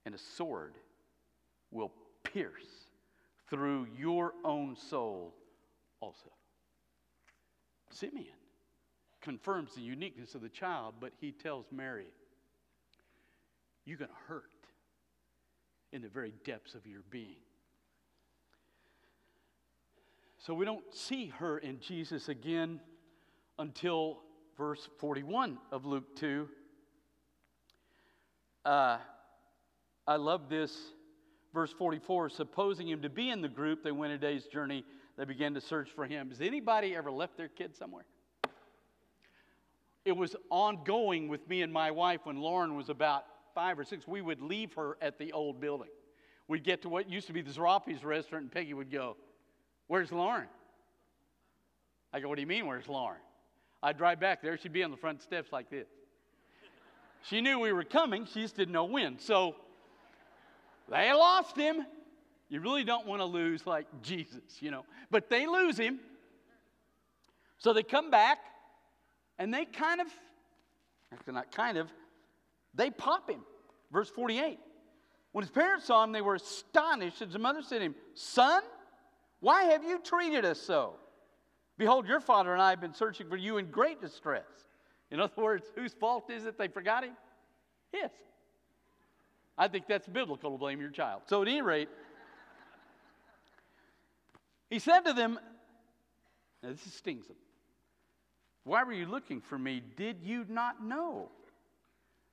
and 0.07 0.15
a 0.15 0.19
sword 0.19 0.75
will 1.71 1.93
pierce 2.25 2.89
through 3.49 3.87
your 3.97 4.33
own 4.45 4.75
soul 4.75 5.33
also. 6.01 6.31
Simeon 7.91 8.35
confirms 9.21 9.75
the 9.75 9.83
uniqueness 9.83 10.35
of 10.35 10.43
the 10.43 10.49
child, 10.49 10.95
but 11.01 11.13
he 11.21 11.33
tells 11.33 11.67
Mary, 11.73 12.07
You're 13.85 13.99
going 13.99 14.11
to 14.11 14.33
hurt 14.33 14.45
in 15.93 16.03
the 16.03 16.09
very 16.09 16.33
depths 16.45 16.75
of 16.75 16.87
your 16.87 17.03
being. 17.11 17.37
So 20.39 20.55
we 20.55 20.65
don't 20.65 20.85
see 20.95 21.29
her 21.39 21.59
in 21.59 21.81
Jesus 21.81 22.29
again 22.29 22.81
until 23.59 24.19
verse 24.57 24.89
41 24.99 25.59
of 25.73 25.85
Luke 25.85 26.15
2. 26.17 26.49
Uh, 28.65 28.99
I 30.07 30.17
love 30.17 30.49
this. 30.49 30.77
Verse 31.55 31.73
44 31.73 32.29
supposing 32.29 32.89
him 32.89 33.01
to 33.03 33.09
be 33.09 33.31
in 33.31 33.41
the 33.41 33.49
group, 33.49 33.83
they 33.83 33.93
went 33.93 34.13
a 34.13 34.19
day's 34.19 34.45
journey. 34.45 34.85
They 35.17 35.25
began 35.25 35.55
to 35.55 35.61
search 35.61 35.89
for 35.97 36.05
him. 36.05 36.29
Has 36.29 36.43
anybody 36.43 36.95
ever 36.95 37.11
left 37.11 37.39
their 37.39 37.49
kid 37.49 37.75
somewhere? 37.75 38.05
It 40.07 40.17
was 40.17 40.37
ongoing 40.51 41.27
with 41.27 41.49
me 41.49 41.63
and 41.63 41.73
my 41.73 41.91
wife 41.91 42.21
when 42.25 42.37
Lauren 42.37 42.77
was 42.77 42.91
about 42.91 43.25
five 43.57 43.77
or 43.77 43.83
six. 43.83 44.07
We 44.07 44.23
would 44.23 44.41
leave 44.41 44.73
her 44.75 44.97
at 45.03 45.19
the 45.19 45.33
old 45.33 45.61
building. 45.61 45.89
We'd 46.47 46.63
get 46.63 46.83
to 46.83 46.89
what 46.89 47.11
used 47.11 47.27
to 47.27 47.33
be 47.33 47.43
the 47.43 47.51
Zrapi's 47.51 48.05
restaurant, 48.05 48.45
and 48.45 48.53
Peggy 48.53 48.73
would 48.73 48.89
go, 48.89 49.17
Where's 49.89 50.13
Lauren? 50.13 50.47
I 52.13 52.21
go, 52.21 52.29
What 52.29 52.37
do 52.37 52.41
you 52.41 52.47
mean, 52.47 52.67
where's 52.67 52.87
Lauren? 52.87 53.19
I'd 53.83 53.99
drive 53.99 54.21
back 54.21 54.43
there, 54.43 54.57
she'd 54.57 54.73
be 54.73 54.85
on 54.85 54.93
the 54.93 54.97
front 54.97 55.23
steps 55.23 55.53
like 55.53 55.71
this. 55.71 55.89
She 57.25 57.41
knew 57.41 57.59
we 57.59 57.73
were 57.73 57.83
coming, 57.83 58.27
she 58.27 58.43
just 58.43 58.55
didn't 58.55 58.73
know 58.73 58.85
when. 58.85 59.19
So 59.19 59.57
they 60.89 61.13
lost 61.13 61.57
him. 61.57 61.85
You 62.49 62.61
really 62.61 62.85
don't 62.85 63.09
want 63.09 63.21
to 63.21 63.27
lose 63.27 63.67
like 63.67 63.87
Jesus, 64.03 64.61
you 64.61 64.71
know. 64.71 64.85
But 65.11 65.29
they 65.29 65.49
lose 65.49 65.77
him. 65.77 65.99
So 67.59 67.73
they 67.73 67.83
come 67.83 68.13
back 68.13 68.39
and 69.39 69.53
they 69.53 69.65
kind 69.65 70.01
of, 70.01 70.07
actually 71.13 71.35
not 71.35 71.53
kind 71.53 71.79
of, 71.79 71.89
they 72.75 72.91
pop 72.91 73.31
him. 73.31 73.41
Verse 73.93 74.11
48. 74.11 74.59
When 75.33 75.43
his 75.43 75.51
parents 75.51 75.87
saw 75.87 76.03
him, 76.03 76.13
they 76.13 76.23
were 76.23 76.37
astonished. 76.37 77.21
And 77.21 77.31
his 77.31 77.41
mother 77.41 77.63
said 77.63 77.79
to 77.79 77.85
him, 77.85 77.95
Son, 78.15 78.63
why 79.41 79.65
have 79.65 79.85
you 79.85 79.99
treated 79.99 80.45
us 80.45 80.61
so? 80.61 80.95
Behold, 81.79 82.07
your 82.07 82.21
father 82.21 82.53
and 82.53 82.63
I 82.63 82.71
have 82.71 82.81
been 82.81 82.95
searching 82.95 83.29
for 83.29 83.37
you 83.37 83.59
in 83.59 83.67
great 83.67 84.01
distress. 84.01 84.47
In 85.11 85.21
other 85.21 85.33
words, 85.37 85.67
whose 85.75 85.93
fault 85.93 86.31
is 86.31 86.47
it 86.47 86.57
they 86.59 86.69
forgot 86.69 87.05
him? 87.05 87.13
His. 87.93 88.11
I 89.59 89.69
think 89.69 89.87
that's 89.87 90.09
biblical 90.09 90.53
to 90.53 90.59
blame 90.59 90.81
your 90.81 90.91
child. 90.91 91.23
So, 91.27 91.43
at 91.43 91.49
any 91.49 91.63
rate, 91.63 91.89
he 94.69 94.79
said 94.79 95.01
to 95.01 95.13
them, 95.13 95.39
now 96.63 96.71
this 96.71 96.93
stings 96.93 97.27
them. 97.27 97.37
Why 98.67 98.83
were 98.83 98.93
you 98.93 99.07
looking 99.07 99.41
for 99.41 99.57
me? 99.57 99.81
Did 99.97 100.17
you 100.25 100.45
not 100.49 100.83
know 100.83 101.31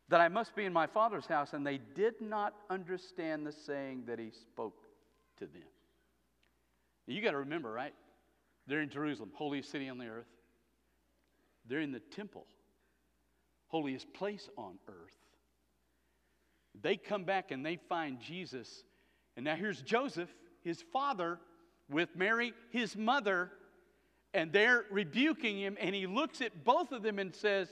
that 0.09 0.19
I 0.19 0.29
must 0.29 0.55
be 0.55 0.65
in 0.65 0.73
my 0.73 0.87
father's 0.87 1.27
house? 1.27 1.53
And 1.53 1.65
they 1.65 1.79
did 1.93 2.15
not 2.19 2.55
understand 2.71 3.45
the 3.45 3.51
saying 3.51 4.05
that 4.07 4.17
he 4.17 4.31
spoke 4.31 4.87
to 5.37 5.45
them. 5.45 5.61
You 7.05 7.21
got 7.21 7.31
to 7.31 7.37
remember, 7.37 7.71
right? 7.71 7.93
They're 8.65 8.81
in 8.81 8.89
Jerusalem, 8.89 9.29
holiest 9.35 9.69
city 9.69 9.87
on 9.89 9.99
the 9.99 10.07
earth. 10.07 10.25
They're 11.67 11.81
in 11.81 11.91
the 11.91 11.99
temple, 11.99 12.47
holiest 13.67 14.11
place 14.11 14.49
on 14.57 14.79
earth. 14.87 15.13
They 16.81 16.97
come 16.97 17.25
back 17.25 17.51
and 17.51 17.63
they 17.63 17.75
find 17.75 18.19
Jesus. 18.19 18.83
And 19.37 19.45
now 19.45 19.55
here's 19.55 19.83
Joseph, 19.83 20.33
his 20.63 20.83
father, 20.91 21.39
with 21.91 22.09
Mary, 22.15 22.53
his 22.71 22.97
mother, 22.97 23.51
and 24.33 24.51
they're 24.51 24.85
rebuking 24.89 25.59
him. 25.59 25.77
And 25.79 25.93
he 25.93 26.07
looks 26.07 26.41
at 26.41 26.63
both 26.63 26.91
of 26.91 27.03
them 27.03 27.19
and 27.19 27.33
says, 27.35 27.67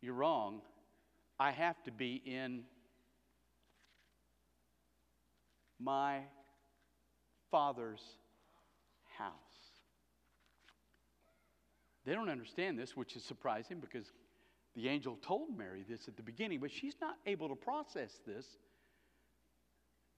You're 0.00 0.14
wrong. 0.14 0.62
I 1.38 1.50
have 1.52 1.82
to 1.84 1.90
be 1.90 2.22
in 2.24 2.64
my 5.80 6.20
father's 7.50 8.02
house. 9.18 9.32
They 12.04 12.12
don't 12.12 12.28
understand 12.28 12.78
this, 12.78 12.96
which 12.96 13.16
is 13.16 13.24
surprising 13.24 13.80
because 13.80 14.12
the 14.74 14.88
angel 14.88 15.18
told 15.22 15.56
Mary 15.56 15.84
this 15.88 16.08
at 16.08 16.16
the 16.16 16.22
beginning, 16.22 16.60
but 16.60 16.70
she's 16.70 16.94
not 17.00 17.16
able 17.26 17.48
to 17.48 17.54
process 17.54 18.20
this. 18.26 18.46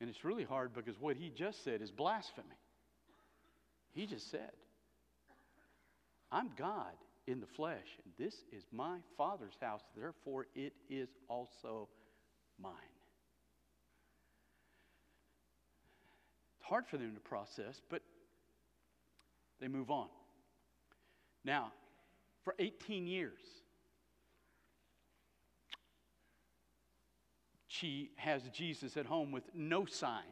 And 0.00 0.10
it's 0.10 0.24
really 0.24 0.44
hard 0.44 0.74
because 0.74 1.00
what 1.00 1.16
he 1.16 1.30
just 1.30 1.64
said 1.64 1.80
is 1.80 1.90
blasphemy. 1.90 2.56
He 3.92 4.06
just 4.06 4.30
said, 4.30 4.52
I'm 6.30 6.50
God 6.56 6.92
in 7.26 7.40
the 7.40 7.46
flesh, 7.46 7.98
and 8.04 8.12
this 8.18 8.42
is 8.52 8.64
my 8.72 8.98
Father's 9.16 9.56
house, 9.60 9.82
therefore 9.96 10.46
it 10.54 10.72
is 10.88 11.08
also 11.28 11.88
mine. 12.60 12.72
It's 16.58 16.68
hard 16.68 16.86
for 16.86 16.96
them 16.96 17.14
to 17.14 17.20
process, 17.20 17.80
but 17.90 18.02
they 19.60 19.68
move 19.68 19.90
on. 19.90 20.08
Now, 21.44 21.72
for 22.44 22.54
18 22.58 23.06
years, 23.06 23.38
she 27.68 28.10
has 28.16 28.42
Jesus 28.52 28.96
at 28.96 29.06
home 29.06 29.32
with 29.32 29.44
no 29.54 29.86
sign 29.86 30.22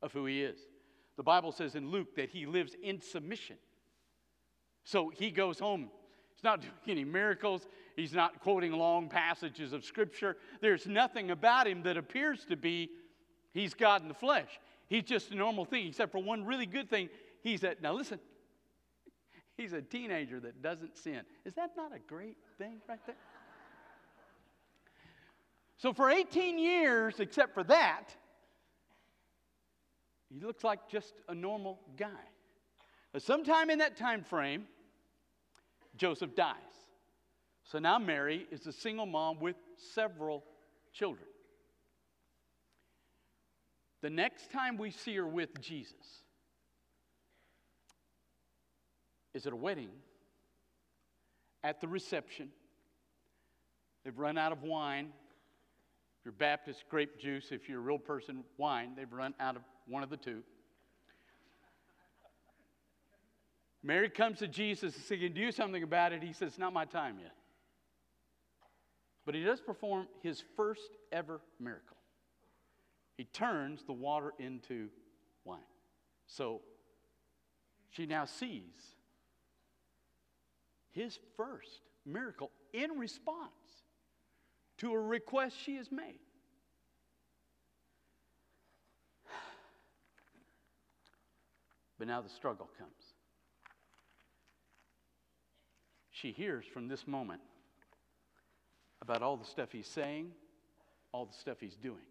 of 0.00 0.12
who 0.12 0.26
he 0.26 0.42
is. 0.42 0.58
The 1.16 1.22
Bible 1.22 1.52
says 1.52 1.74
in 1.74 1.90
Luke 1.90 2.16
that 2.16 2.30
he 2.30 2.46
lives 2.46 2.74
in 2.82 3.00
submission. 3.00 3.56
So 4.84 5.10
he 5.14 5.30
goes 5.30 5.58
home. 5.58 5.90
He's 6.34 6.44
not 6.44 6.60
doing 6.62 6.72
any 6.88 7.04
miracles. 7.04 7.66
He's 7.96 8.12
not 8.12 8.40
quoting 8.40 8.72
long 8.72 9.08
passages 9.08 9.72
of 9.72 9.84
Scripture. 9.84 10.36
There's 10.60 10.86
nothing 10.86 11.30
about 11.30 11.66
him 11.66 11.82
that 11.82 11.96
appears 11.96 12.44
to 12.46 12.56
be 12.56 12.90
he's 13.52 13.74
God 13.74 14.02
in 14.02 14.08
the 14.08 14.14
flesh. 14.14 14.60
He's 14.88 15.04
just 15.04 15.30
a 15.30 15.34
normal 15.34 15.64
thing, 15.64 15.86
except 15.86 16.12
for 16.12 16.22
one 16.22 16.44
really 16.44 16.66
good 16.66 16.88
thing. 16.88 17.08
He's 17.42 17.64
a, 17.64 17.76
now 17.80 17.94
listen, 17.94 18.18
he's 19.56 19.72
a 19.72 19.82
teenager 19.82 20.40
that 20.40 20.62
doesn't 20.62 20.96
sin. 20.96 21.22
Is 21.44 21.54
that 21.54 21.72
not 21.76 21.94
a 21.94 21.98
great 21.98 22.36
thing 22.58 22.80
right 22.88 23.00
there? 23.06 23.16
So 25.78 25.92
for 25.92 26.10
18 26.10 26.60
years, 26.60 27.18
except 27.18 27.54
for 27.54 27.64
that, 27.64 28.14
he 30.32 30.44
looks 30.44 30.64
like 30.64 30.88
just 30.88 31.12
a 31.28 31.34
normal 31.34 31.78
guy. 31.96 32.08
But 33.12 33.22
sometime 33.22 33.68
in 33.68 33.78
that 33.78 33.96
time 33.96 34.24
frame, 34.24 34.64
Joseph 35.96 36.34
dies. 36.34 36.56
So 37.64 37.78
now 37.78 37.98
Mary 37.98 38.46
is 38.50 38.66
a 38.66 38.72
single 38.72 39.06
mom 39.06 39.40
with 39.40 39.56
several 39.94 40.44
children. 40.92 41.26
The 44.00 44.10
next 44.10 44.50
time 44.50 44.78
we 44.78 44.90
see 44.90 45.14
her 45.16 45.26
with 45.26 45.60
Jesus 45.60 45.94
is 49.34 49.46
at 49.46 49.52
a 49.52 49.56
wedding, 49.56 49.90
at 51.62 51.80
the 51.80 51.88
reception. 51.88 52.48
They've 54.04 54.18
run 54.18 54.38
out 54.38 54.50
of 54.52 54.62
wine. 54.62 55.12
If 56.18 56.24
you're 56.24 56.32
Baptist, 56.32 56.84
grape 56.88 57.18
juice. 57.18 57.52
If 57.52 57.68
you're 57.68 57.78
a 57.78 57.82
real 57.82 57.98
person, 57.98 58.44
wine. 58.56 58.92
They've 58.96 59.12
run 59.12 59.34
out 59.38 59.56
of 59.56 59.62
one 59.86 60.02
of 60.02 60.10
the 60.10 60.16
two. 60.16 60.42
Mary 63.82 64.08
comes 64.08 64.38
to 64.38 64.48
Jesus 64.48 64.94
and 64.94 65.04
says, 65.04 65.18
Can 65.18 65.32
do 65.32 65.50
something 65.50 65.82
about 65.82 66.12
it? 66.12 66.22
He 66.22 66.32
says, 66.32 66.48
It's 66.48 66.58
not 66.58 66.72
my 66.72 66.84
time 66.84 67.18
yet. 67.20 67.34
But 69.24 69.34
he 69.34 69.42
does 69.42 69.60
perform 69.60 70.06
his 70.22 70.42
first 70.56 70.90
ever 71.10 71.40
miracle. 71.60 71.96
He 73.16 73.24
turns 73.24 73.84
the 73.84 73.92
water 73.92 74.32
into 74.38 74.88
wine. 75.44 75.60
So 76.26 76.60
she 77.90 78.06
now 78.06 78.24
sees 78.24 78.96
his 80.92 81.18
first 81.36 81.80
miracle 82.04 82.50
in 82.72 82.98
response 82.98 83.50
to 84.78 84.92
a 84.92 84.98
request 84.98 85.56
she 85.62 85.76
has 85.76 85.90
made. 85.90 86.18
But 92.02 92.08
now 92.08 92.20
the 92.20 92.28
struggle 92.28 92.68
comes. 92.80 93.14
She 96.10 96.32
hears 96.32 96.64
from 96.66 96.88
this 96.88 97.06
moment 97.06 97.40
about 99.00 99.22
all 99.22 99.36
the 99.36 99.44
stuff 99.44 99.68
he's 99.70 99.86
saying, 99.86 100.32
all 101.12 101.26
the 101.26 101.32
stuff 101.32 101.58
he's 101.60 101.76
doing. 101.76 102.02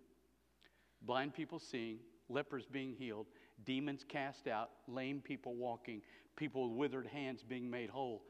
Blind 1.01 1.33
people 1.33 1.59
seeing, 1.59 1.97
lepers 2.29 2.63
being 2.71 2.95
healed, 2.97 3.25
demons 3.65 4.05
cast 4.07 4.47
out, 4.47 4.69
lame 4.87 5.19
people 5.19 5.55
walking, 5.55 6.01
people 6.37 6.69
with 6.69 6.77
withered 6.77 7.07
hands 7.07 7.43
being 7.43 7.69
made 7.69 7.89
whole. 7.89 8.23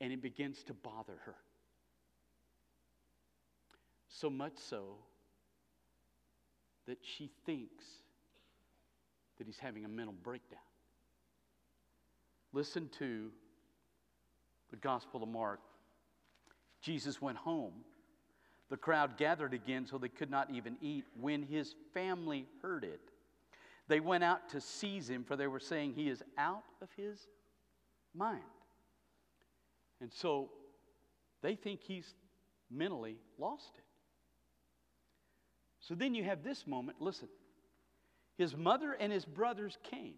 and 0.00 0.12
it 0.12 0.22
begins 0.22 0.62
to 0.64 0.72
bother 0.72 1.16
her. 1.24 1.34
So 4.08 4.30
much 4.30 4.54
so 4.56 4.98
that 6.86 6.98
she 7.02 7.30
thinks 7.46 7.84
that 9.38 9.46
he's 9.46 9.58
having 9.58 9.84
a 9.84 9.88
mental 9.88 10.14
breakdown. 10.22 10.58
Listen 12.52 12.88
to 12.98 13.30
the 14.70 14.76
Gospel 14.76 15.22
of 15.22 15.28
Mark. 15.28 15.60
Jesus 16.80 17.22
went 17.22 17.38
home. 17.38 17.72
The 18.68 18.76
crowd 18.76 19.16
gathered 19.16 19.54
again 19.54 19.86
so 19.86 19.98
they 19.98 20.08
could 20.08 20.30
not 20.30 20.50
even 20.50 20.76
eat. 20.80 21.04
When 21.20 21.42
his 21.42 21.74
family 21.94 22.46
heard 22.62 22.84
it, 22.84 23.00
they 23.88 24.00
went 24.00 24.24
out 24.24 24.48
to 24.50 24.60
seize 24.60 25.08
him, 25.08 25.24
for 25.24 25.36
they 25.36 25.46
were 25.46 25.60
saying, 25.60 25.92
He 25.94 26.08
is 26.08 26.22
out 26.38 26.64
of 26.80 26.88
his 26.96 27.26
mind. 28.14 28.40
And 30.00 30.12
so 30.12 30.50
they 31.42 31.54
think 31.54 31.80
he's 31.82 32.14
mentally 32.70 33.16
lost 33.38 33.72
it. 33.76 33.84
So 35.82 35.94
then 35.94 36.14
you 36.14 36.24
have 36.24 36.42
this 36.42 36.66
moment. 36.66 37.00
Listen, 37.00 37.28
his 38.38 38.56
mother 38.56 38.92
and 38.92 39.12
his 39.12 39.24
brothers 39.24 39.76
came. 39.82 40.14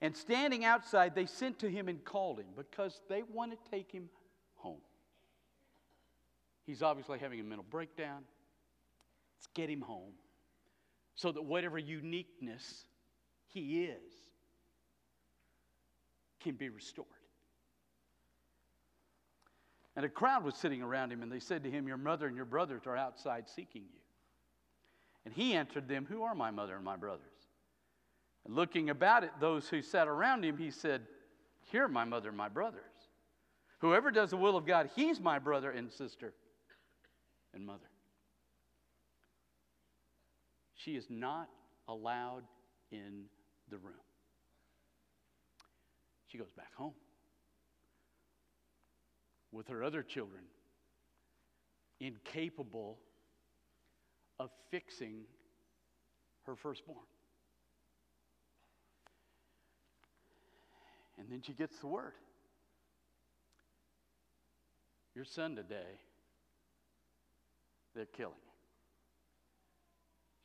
And 0.00 0.16
standing 0.16 0.64
outside, 0.64 1.14
they 1.14 1.26
sent 1.26 1.58
to 1.58 1.68
him 1.68 1.88
and 1.88 2.02
called 2.02 2.40
him 2.40 2.46
because 2.56 3.00
they 3.08 3.22
want 3.22 3.52
to 3.52 3.70
take 3.70 3.92
him 3.92 4.08
home. 4.56 4.80
He's 6.64 6.82
obviously 6.82 7.18
having 7.18 7.38
a 7.38 7.44
mental 7.44 7.66
breakdown. 7.68 8.22
Let's 9.36 9.48
get 9.54 9.68
him 9.68 9.82
home 9.82 10.12
so 11.14 11.30
that 11.32 11.42
whatever 11.42 11.78
uniqueness 11.78 12.84
he 13.46 13.84
is 13.84 14.12
can 16.40 16.54
be 16.54 16.70
restored. 16.70 17.06
And 19.96 20.06
a 20.06 20.08
crowd 20.08 20.44
was 20.44 20.54
sitting 20.54 20.82
around 20.82 21.12
him, 21.12 21.22
and 21.22 21.30
they 21.30 21.40
said 21.40 21.64
to 21.64 21.70
him, 21.70 21.86
Your 21.86 21.98
mother 21.98 22.26
and 22.26 22.36
your 22.36 22.46
brothers 22.46 22.82
are 22.86 22.96
outside 22.96 23.50
seeking 23.50 23.82
you. 23.82 24.00
And 25.24 25.34
he 25.34 25.54
answered 25.54 25.88
them, 25.88 26.06
Who 26.08 26.22
are 26.22 26.34
my 26.34 26.50
mother 26.50 26.76
and 26.76 26.84
my 26.84 26.96
brothers? 26.96 27.26
And 28.44 28.54
looking 28.54 28.90
about 28.90 29.24
at 29.24 29.40
those 29.40 29.68
who 29.68 29.82
sat 29.82 30.08
around 30.08 30.44
him, 30.44 30.56
he 30.56 30.70
said, 30.70 31.02
Here 31.70 31.84
are 31.84 31.88
my 31.88 32.04
mother 32.04 32.28
and 32.28 32.38
my 32.38 32.48
brothers. 32.48 32.82
Whoever 33.80 34.10
does 34.10 34.30
the 34.30 34.36
will 34.36 34.56
of 34.56 34.66
God, 34.66 34.90
he's 34.94 35.20
my 35.20 35.38
brother 35.38 35.70
and 35.70 35.90
sister 35.90 36.32
and 37.54 37.64
mother. 37.64 37.88
She 40.74 40.96
is 40.96 41.06
not 41.08 41.48
allowed 41.88 42.44
in 42.90 43.24
the 43.70 43.76
room. 43.76 43.94
She 46.28 46.38
goes 46.38 46.52
back 46.52 46.74
home 46.74 46.94
with 49.52 49.68
her 49.68 49.82
other 49.82 50.02
children, 50.02 50.42
incapable 51.98 52.98
of 54.40 54.50
fixing 54.70 55.20
her 56.46 56.56
firstborn. 56.56 56.98
And 61.18 61.28
then 61.30 61.42
she 61.42 61.52
gets 61.52 61.78
the 61.80 61.86
word 61.86 62.14
Your 65.14 65.24
son 65.24 65.56
today, 65.56 65.98
they're 67.94 68.06
killing 68.06 68.32
him. 68.32 68.38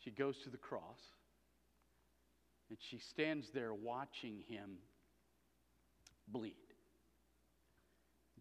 She 0.03 0.11
goes 0.11 0.35
to 0.43 0.49
the 0.49 0.57
cross 0.57 0.99
and 2.69 2.77
she 2.89 2.97
stands 2.97 3.47
there 3.53 3.73
watching 3.73 4.43
him 4.49 4.71
bleed. 6.27 6.55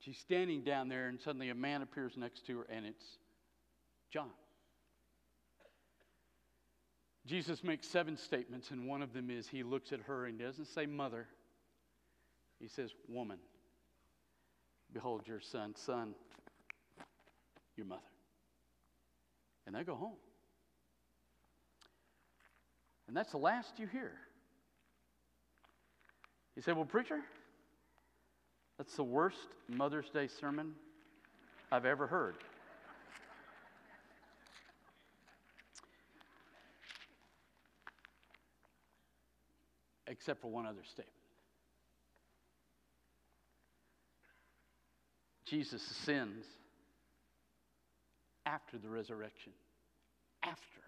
She's 0.00 0.18
standing 0.18 0.64
down 0.64 0.90
there, 0.90 1.08
and 1.08 1.18
suddenly 1.18 1.49
a 1.49 1.54
man 1.54 1.80
appears 1.80 2.12
next 2.18 2.46
to 2.46 2.58
her, 2.58 2.66
and 2.70 2.84
it's 2.84 3.04
John. 4.12 4.28
Jesus 7.26 7.64
makes 7.64 7.88
seven 7.88 8.16
statements, 8.16 8.71
and 8.71 8.87
one 8.87 9.00
of 9.00 9.12
them 9.12 9.31
is 9.31 9.49
he 9.49 9.62
looks 9.62 9.93
at 9.93 10.00
her 10.00 10.26
and 10.26 10.38
doesn't 10.38 10.66
say 10.66 10.85
mother, 10.85 11.26
he 12.61 12.69
says, 12.69 12.90
Woman, 13.09 13.38
behold 14.93 15.23
your 15.26 15.40
son, 15.40 15.75
son, 15.75 16.14
your 17.76 17.87
mother. 17.87 18.02
And 19.66 19.75
they 19.75 19.83
go 19.83 19.95
home. 19.95 20.16
And 23.09 23.16
that's 23.16 23.33
the 23.33 23.38
last 23.38 23.78
you 23.78 23.87
hear. 23.87 24.12
You 26.57 26.62
say, 26.62 26.73
Well, 26.73 26.85
preacher, 26.85 27.21
that's 28.76 28.95
the 28.97 29.04
worst 29.04 29.49
Mother's 29.69 30.11
Day 30.11 30.28
sermon 30.28 30.75
I've 31.73 31.87
ever 31.87 32.07
heard. 32.07 32.37
Except 40.14 40.40
for 40.40 40.49
one 40.49 40.64
other 40.64 40.85
statement. 40.85 41.11
Jesus 45.44 45.83
ascends 45.90 46.47
after 48.47 48.78
the 48.78 48.88
resurrection, 48.88 49.52
after 50.44 50.80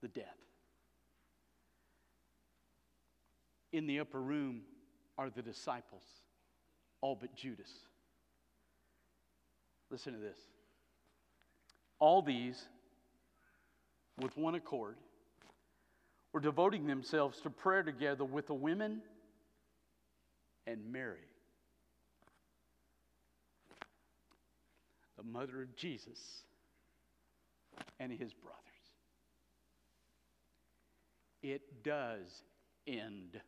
the 0.00 0.08
death. 0.08 0.24
In 3.72 3.88
the 3.88 3.98
upper 3.98 4.20
room 4.20 4.62
are 5.18 5.28
the 5.28 5.42
disciples 5.42 6.04
all 7.00 7.18
but 7.20 7.34
Judas. 7.34 7.70
Listen 9.90 10.12
to 10.12 10.20
this. 10.20 10.38
All 11.98 12.22
these, 12.22 12.62
with 14.20 14.36
one 14.36 14.54
accord, 14.54 14.96
were 16.36 16.40
devoting 16.40 16.86
themselves 16.86 17.40
to 17.40 17.48
prayer 17.48 17.82
together 17.82 18.22
with 18.22 18.46
the 18.46 18.52
women 18.52 19.00
and 20.66 20.92
Mary, 20.92 21.16
the 25.16 25.22
mother 25.22 25.62
of 25.62 25.74
Jesus, 25.76 26.42
and 27.98 28.12
his 28.12 28.34
brothers. 28.34 28.60
It 31.42 31.82
does 31.82 32.26
end 32.86 33.40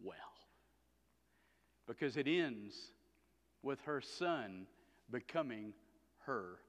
well 0.00 0.14
because 1.88 2.16
it 2.16 2.28
ends 2.28 2.76
with 3.64 3.80
her 3.80 4.00
son 4.00 4.68
becoming 5.10 5.72
her 6.26 6.60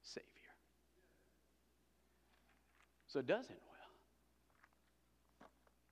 Savior. 0.00 0.24
So 3.08 3.18
it 3.18 3.26
does 3.26 3.44
end. 3.50 3.69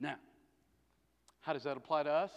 Now, 0.00 0.16
how 1.40 1.52
does 1.52 1.64
that 1.64 1.76
apply 1.76 2.04
to 2.04 2.11
us? 2.11 2.30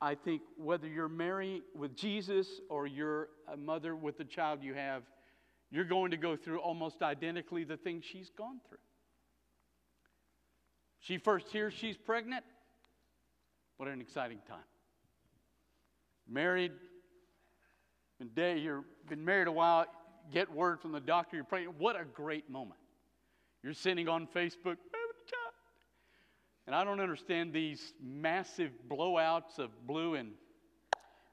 I 0.00 0.14
think 0.14 0.42
whether 0.56 0.86
you're 0.86 1.08
married 1.08 1.62
with 1.74 1.96
Jesus 1.96 2.46
or 2.68 2.86
you're 2.86 3.28
a 3.52 3.56
mother 3.56 3.96
with 3.96 4.16
the 4.16 4.24
child 4.24 4.62
you 4.62 4.74
have, 4.74 5.02
you're 5.70 5.84
going 5.84 6.12
to 6.12 6.16
go 6.16 6.36
through 6.36 6.60
almost 6.60 7.02
identically 7.02 7.64
the 7.64 7.76
things 7.76 8.04
she's 8.04 8.30
gone 8.30 8.60
through. 8.68 8.78
She 11.00 11.18
first 11.18 11.48
hears 11.48 11.74
she's 11.74 11.96
pregnant. 11.96 12.44
What 13.76 13.88
an 13.88 14.00
exciting 14.00 14.38
time. 14.48 14.58
Married, 16.28 16.72
been 18.18 18.28
day, 18.28 18.58
you've 18.58 18.84
been 19.08 19.24
married 19.24 19.48
a 19.48 19.52
while, 19.52 19.86
get 20.32 20.52
word 20.52 20.80
from 20.80 20.92
the 20.92 21.00
doctor 21.00 21.36
you're 21.36 21.44
pregnant. 21.44 21.78
What 21.78 21.96
a 21.98 22.04
great 22.04 22.50
moment. 22.50 22.80
You're 23.68 23.74
sitting 23.74 24.08
on 24.08 24.26
Facebook, 24.34 24.78
and 26.66 26.74
I 26.74 26.84
don't 26.84 27.00
understand 27.00 27.52
these 27.52 27.92
massive 28.02 28.72
blowouts 28.90 29.58
of 29.58 29.68
blue 29.86 30.14
and 30.14 30.30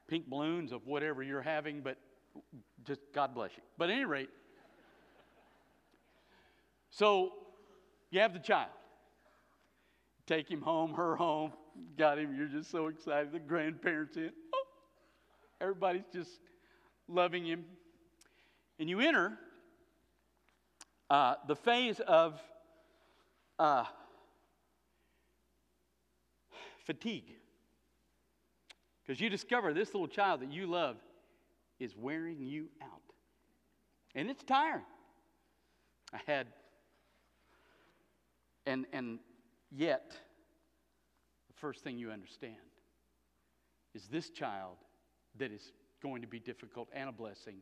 pink 0.06 0.28
balloons 0.28 0.70
of 0.70 0.86
whatever 0.86 1.22
you're 1.22 1.40
having, 1.40 1.80
but 1.80 1.96
just 2.84 3.00
God 3.14 3.34
bless 3.34 3.52
you. 3.56 3.62
But 3.78 3.88
at 3.88 3.94
any 3.94 4.04
rate, 4.04 4.28
so 6.90 7.32
you 8.10 8.20
have 8.20 8.34
the 8.34 8.38
child. 8.38 8.68
Take 10.26 10.50
him 10.50 10.60
home, 10.60 10.92
her 10.92 11.16
home. 11.16 11.54
Got 11.96 12.18
him. 12.18 12.36
You're 12.36 12.48
just 12.48 12.70
so 12.70 12.88
excited. 12.88 13.32
The 13.32 13.38
grandparents 13.38 14.18
in. 14.18 14.30
Oh, 14.54 14.64
everybody's 15.62 16.04
just 16.12 16.32
loving 17.08 17.46
him. 17.46 17.64
And 18.78 18.90
you 18.90 19.00
enter 19.00 19.38
uh, 21.10 21.34
the 21.46 21.56
phase 21.56 22.00
of 22.00 22.40
uh, 23.58 23.84
fatigue. 26.84 27.32
Because 29.02 29.20
you 29.20 29.30
discover 29.30 29.72
this 29.72 29.94
little 29.94 30.08
child 30.08 30.40
that 30.40 30.52
you 30.52 30.66
love 30.66 30.96
is 31.78 31.94
wearing 31.96 32.42
you 32.42 32.68
out. 32.82 32.90
And 34.14 34.28
it's 34.30 34.42
tiring. 34.42 34.82
I 36.12 36.20
had, 36.26 36.46
and, 38.66 38.86
and 38.92 39.18
Yet, 39.70 40.16
the 41.48 41.54
first 41.54 41.82
thing 41.82 41.98
you 41.98 42.10
understand 42.10 42.54
is 43.94 44.06
this 44.06 44.30
child 44.30 44.76
that 45.38 45.50
is 45.50 45.72
going 46.02 46.22
to 46.22 46.28
be 46.28 46.38
difficult 46.38 46.88
and 46.92 47.08
a 47.08 47.12
blessing 47.12 47.56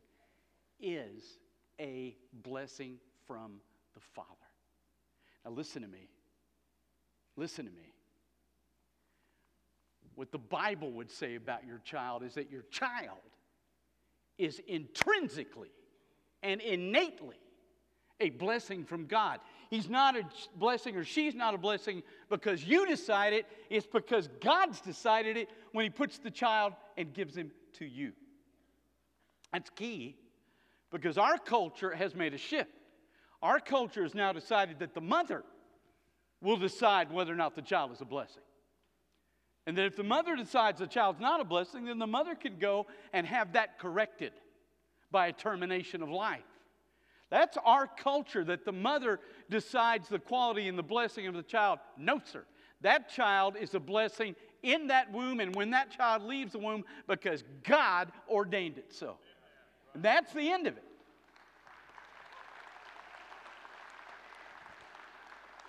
is 0.79 1.39
a 1.79 2.15
blessing 2.43 2.97
from 3.27 3.53
the 3.93 3.99
Father. 3.99 4.29
Now, 5.43 5.51
listen 5.51 5.81
to 5.81 5.87
me. 5.87 6.09
Listen 7.35 7.65
to 7.65 7.71
me. 7.71 7.93
What 10.15 10.31
the 10.31 10.37
Bible 10.37 10.91
would 10.93 11.11
say 11.11 11.35
about 11.35 11.65
your 11.65 11.79
child 11.79 12.23
is 12.23 12.35
that 12.35 12.49
your 12.49 12.63
child 12.71 13.19
is 14.37 14.61
intrinsically 14.67 15.71
and 16.41 16.61
innately 16.61 17.35
a 18.19 18.29
blessing 18.29 18.85
from 18.85 19.07
God. 19.07 19.39
He's 19.69 19.89
not 19.89 20.15
a 20.15 20.23
blessing 20.55 20.95
or 20.95 21.03
she's 21.03 21.35
not 21.35 21.53
a 21.53 21.57
blessing 21.57 22.01
because 22.29 22.63
you 22.63 22.87
decide 22.87 23.33
it. 23.33 23.45
It's 23.69 23.87
because 23.87 24.29
God's 24.41 24.79
decided 24.79 25.35
it 25.37 25.49
when 25.73 25.83
He 25.83 25.89
puts 25.89 26.17
the 26.17 26.31
child 26.31 26.73
and 26.97 27.13
gives 27.13 27.35
him 27.35 27.51
to 27.73 27.85
you. 27.85 28.13
That's 29.51 29.69
key 29.69 30.15
because 30.91 31.17
our 31.17 31.37
culture 31.37 31.93
has 31.93 32.15
made 32.15 32.33
a 32.33 32.37
shift. 32.37 32.71
Our 33.45 33.59
culture 33.59 34.01
has 34.01 34.15
now 34.15 34.33
decided 34.33 34.79
that 34.79 34.95
the 34.95 35.01
mother 35.01 35.43
will 36.41 36.57
decide 36.57 37.11
whether 37.11 37.31
or 37.31 37.35
not 37.35 37.55
the 37.55 37.61
child 37.61 37.91
is 37.91 38.01
a 38.01 38.05
blessing. 38.05 38.41
And 39.67 39.77
that 39.77 39.85
if 39.85 39.95
the 39.95 40.03
mother 40.03 40.35
decides 40.35 40.79
the 40.79 40.87
child's 40.87 41.19
not 41.19 41.39
a 41.39 41.43
blessing, 41.43 41.85
then 41.85 41.99
the 41.99 42.07
mother 42.07 42.33
can 42.33 42.57
go 42.57 42.87
and 43.13 43.27
have 43.27 43.53
that 43.53 43.77
corrected 43.77 44.31
by 45.11 45.27
a 45.27 45.31
termination 45.31 46.01
of 46.01 46.09
life. 46.09 46.41
That's 47.29 47.55
our 47.63 47.85
culture 47.85 48.43
that 48.45 48.65
the 48.65 48.71
mother 48.71 49.19
decides 49.47 50.09
the 50.09 50.17
quality 50.17 50.67
and 50.67 50.75
the 50.75 50.81
blessing 50.81 51.27
of 51.27 51.35
the 51.35 51.43
child. 51.43 51.77
No, 51.99 52.19
sir. 52.23 52.45
That 52.81 53.09
child 53.09 53.57
is 53.61 53.75
a 53.75 53.79
blessing 53.79 54.35
in 54.63 54.87
that 54.87 55.13
womb 55.13 55.39
and 55.39 55.55
when 55.55 55.69
that 55.69 55.91
child 55.91 56.23
leaves 56.23 56.53
the 56.53 56.59
womb 56.59 56.83
because 57.07 57.43
God 57.63 58.11
ordained 58.27 58.79
it 58.79 58.91
so. 58.91 59.17
And 59.93 60.01
that's 60.01 60.33
the 60.33 60.49
end 60.49 60.65
of 60.65 60.77
it. 60.77 60.83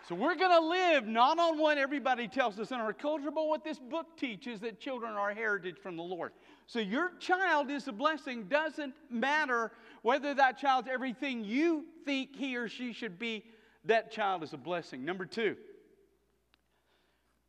So 0.09 0.15
we're 0.15 0.37
going 0.37 0.53
to 0.53 0.69
live 0.69 1.09
not 1.09 1.41
on 1.41 1.59
what 1.59 1.79
everybody 1.79 2.29
tells 2.29 2.61
us 2.61 2.71
in 2.71 2.77
our 2.77 2.93
culture, 2.93 3.33
but 3.33 3.49
what 3.49 3.65
this 3.65 3.81
book 3.81 4.17
teaches 4.17 4.61
that 4.61 4.79
children 4.79 5.15
are 5.15 5.35
heritage 5.35 5.79
from 5.83 5.97
the 5.97 6.03
Lord. 6.03 6.31
So 6.69 6.79
your 6.79 7.11
child 7.19 7.73
is 7.73 7.89
a 7.89 7.93
blessing. 7.93 8.45
Doesn't 8.45 8.95
matter 9.11 9.73
whether 10.03 10.33
that 10.35 10.59
child's 10.59 10.87
everything 10.89 11.45
you 11.45 11.87
think 12.05 12.37
he 12.37 12.57
or 12.57 12.69
she 12.69 12.93
should 12.93 13.19
be, 13.19 13.47
that 13.85 14.13
child 14.13 14.45
is 14.45 14.53
a 14.53 14.57
blessing. 14.57 15.05
Number 15.05 15.27
two, 15.27 15.57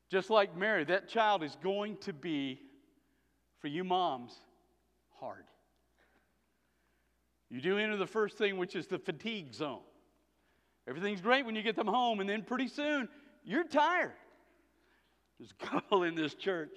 just 0.09 0.31
like 0.31 0.57
Mary, 0.57 0.83
that 0.85 1.07
child 1.07 1.43
is 1.43 1.55
going 1.61 1.97
to 1.97 2.13
be, 2.13 2.59
for 3.59 3.67
you 3.67 3.83
moms, 3.83 4.33
hard. 5.19 5.45
You 7.51 7.61
do 7.61 7.77
enter 7.77 7.97
the 7.97 8.07
first 8.07 8.35
thing, 8.35 8.57
which 8.57 8.75
is 8.75 8.87
the 8.87 8.97
fatigue 8.97 9.53
zone. 9.53 9.81
Everything's 10.87 11.21
great 11.21 11.45
when 11.45 11.55
you 11.55 11.61
get 11.61 11.75
them 11.75 11.87
home, 11.87 12.19
and 12.21 12.29
then 12.29 12.43
pretty 12.43 12.67
soon 12.67 13.09
you're 13.43 13.65
tired. 13.65 14.13
There's 15.37 15.51
a 15.51 15.65
couple 15.65 16.03
in 16.03 16.15
this 16.15 16.33
church. 16.33 16.71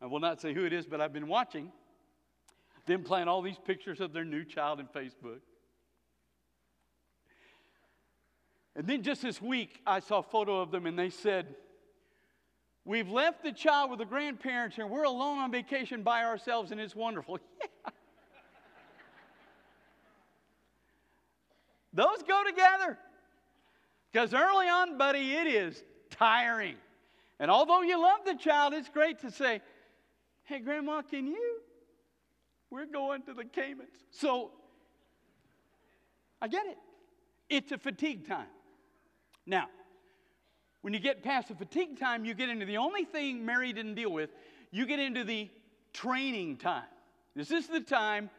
I 0.00 0.06
will 0.06 0.20
not 0.20 0.40
say 0.40 0.54
who 0.54 0.64
it 0.64 0.72
is, 0.72 0.86
but 0.86 1.00
I've 1.00 1.12
been 1.12 1.28
watching 1.28 1.72
them 2.86 3.02
plant 3.02 3.28
all 3.28 3.42
these 3.42 3.58
pictures 3.58 4.00
of 4.00 4.12
their 4.12 4.24
new 4.24 4.44
child 4.44 4.78
in 4.78 4.86
Facebook. 4.86 5.40
And 8.76 8.86
then 8.86 9.02
just 9.02 9.22
this 9.22 9.40
week, 9.40 9.80
I 9.86 10.00
saw 10.00 10.18
a 10.18 10.22
photo 10.22 10.60
of 10.60 10.70
them, 10.70 10.86
and 10.86 10.98
they 10.98 11.10
said, 11.10 11.54
We've 12.84 13.08
left 13.08 13.42
the 13.42 13.52
child 13.52 13.88
with 13.90 13.98
the 13.98 14.04
grandparents, 14.04 14.76
and 14.78 14.90
we're 14.90 15.04
alone 15.04 15.38
on 15.38 15.50
vacation 15.50 16.02
by 16.02 16.24
ourselves, 16.24 16.70
and 16.70 16.78
it's 16.78 16.94
wonderful. 16.94 17.38
Those 21.94 22.22
go 22.28 22.42
together. 22.44 22.98
Because 24.14 24.32
early 24.32 24.68
on, 24.68 24.96
buddy, 24.96 25.32
it 25.32 25.48
is 25.48 25.82
tiring. 26.08 26.76
And 27.40 27.50
although 27.50 27.82
you 27.82 28.00
love 28.00 28.20
the 28.24 28.36
child, 28.36 28.72
it's 28.72 28.88
great 28.88 29.18
to 29.22 29.30
say, 29.32 29.60
hey, 30.44 30.60
Grandma, 30.60 31.02
can 31.02 31.26
you? 31.26 31.58
We're 32.70 32.86
going 32.86 33.22
to 33.22 33.34
the 33.34 33.44
Caymans. 33.44 33.88
So 34.12 34.52
I 36.40 36.46
get 36.46 36.64
it. 36.66 36.78
It's 37.50 37.72
a 37.72 37.78
fatigue 37.78 38.28
time. 38.28 38.46
Now, 39.46 39.66
when 40.82 40.94
you 40.94 41.00
get 41.00 41.24
past 41.24 41.48
the 41.48 41.56
fatigue 41.56 41.98
time, 41.98 42.24
you 42.24 42.34
get 42.34 42.48
into 42.48 42.66
the 42.66 42.76
only 42.76 43.04
thing 43.04 43.44
Mary 43.44 43.72
didn't 43.72 43.96
deal 43.96 44.12
with. 44.12 44.30
You 44.70 44.86
get 44.86 45.00
into 45.00 45.24
the 45.24 45.50
training 45.92 46.58
time. 46.58 46.84
This 47.34 47.50
is 47.50 47.66
the 47.66 47.80
time 47.80 48.30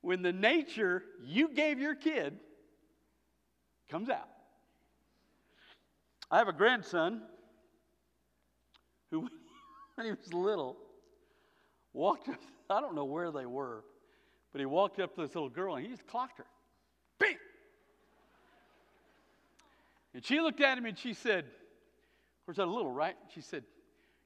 when 0.00 0.22
the 0.22 0.32
nature 0.32 1.02
you 1.22 1.50
gave 1.50 1.78
your 1.78 1.94
kid 1.94 2.38
comes 3.88 4.08
out. 4.08 4.28
I 6.30 6.38
have 6.38 6.48
a 6.48 6.52
grandson 6.52 7.22
who, 9.10 9.20
when 9.94 10.06
he 10.06 10.10
was 10.10 10.32
little, 10.32 10.76
walked 11.92 12.28
up, 12.28 12.40
I 12.68 12.80
don't 12.80 12.94
know 12.94 13.04
where 13.04 13.30
they 13.30 13.46
were, 13.46 13.84
but 14.52 14.60
he 14.60 14.66
walked 14.66 15.00
up 15.00 15.14
to 15.14 15.22
this 15.22 15.34
little 15.34 15.48
girl 15.48 15.76
and 15.76 15.84
he 15.84 15.90
just 15.90 16.06
clocked 16.06 16.38
her. 16.38 16.46
Bing! 17.18 17.36
And 20.14 20.24
she 20.24 20.40
looked 20.40 20.60
at 20.60 20.76
him 20.76 20.84
and 20.84 20.98
she 20.98 21.14
said, 21.14 21.44
of 21.44 22.56
course, 22.56 22.58
I'm 22.58 22.72
little, 22.72 22.90
right? 22.90 23.16
She 23.34 23.40
said, 23.42 23.62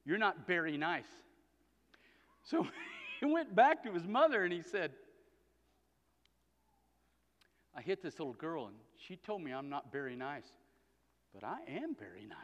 You're 0.05 0.17
not 0.17 0.47
very 0.47 0.77
nice. 0.77 1.07
So 2.43 2.65
he 3.19 3.25
went 3.25 3.53
back 3.53 3.83
to 3.83 3.91
his 3.91 4.07
mother 4.07 4.43
and 4.43 4.53
he 4.53 4.61
said, 4.61 4.91
I 7.75 7.81
hit 7.81 8.01
this 8.01 8.19
little 8.19 8.33
girl 8.33 8.67
and 8.67 8.75
she 9.07 9.17
told 9.17 9.41
me 9.41 9.51
I'm 9.51 9.69
not 9.69 9.91
very 9.91 10.15
nice, 10.15 10.47
but 11.33 11.43
I 11.43 11.57
am 11.67 11.95
very 11.95 12.25
nice. 12.25 12.37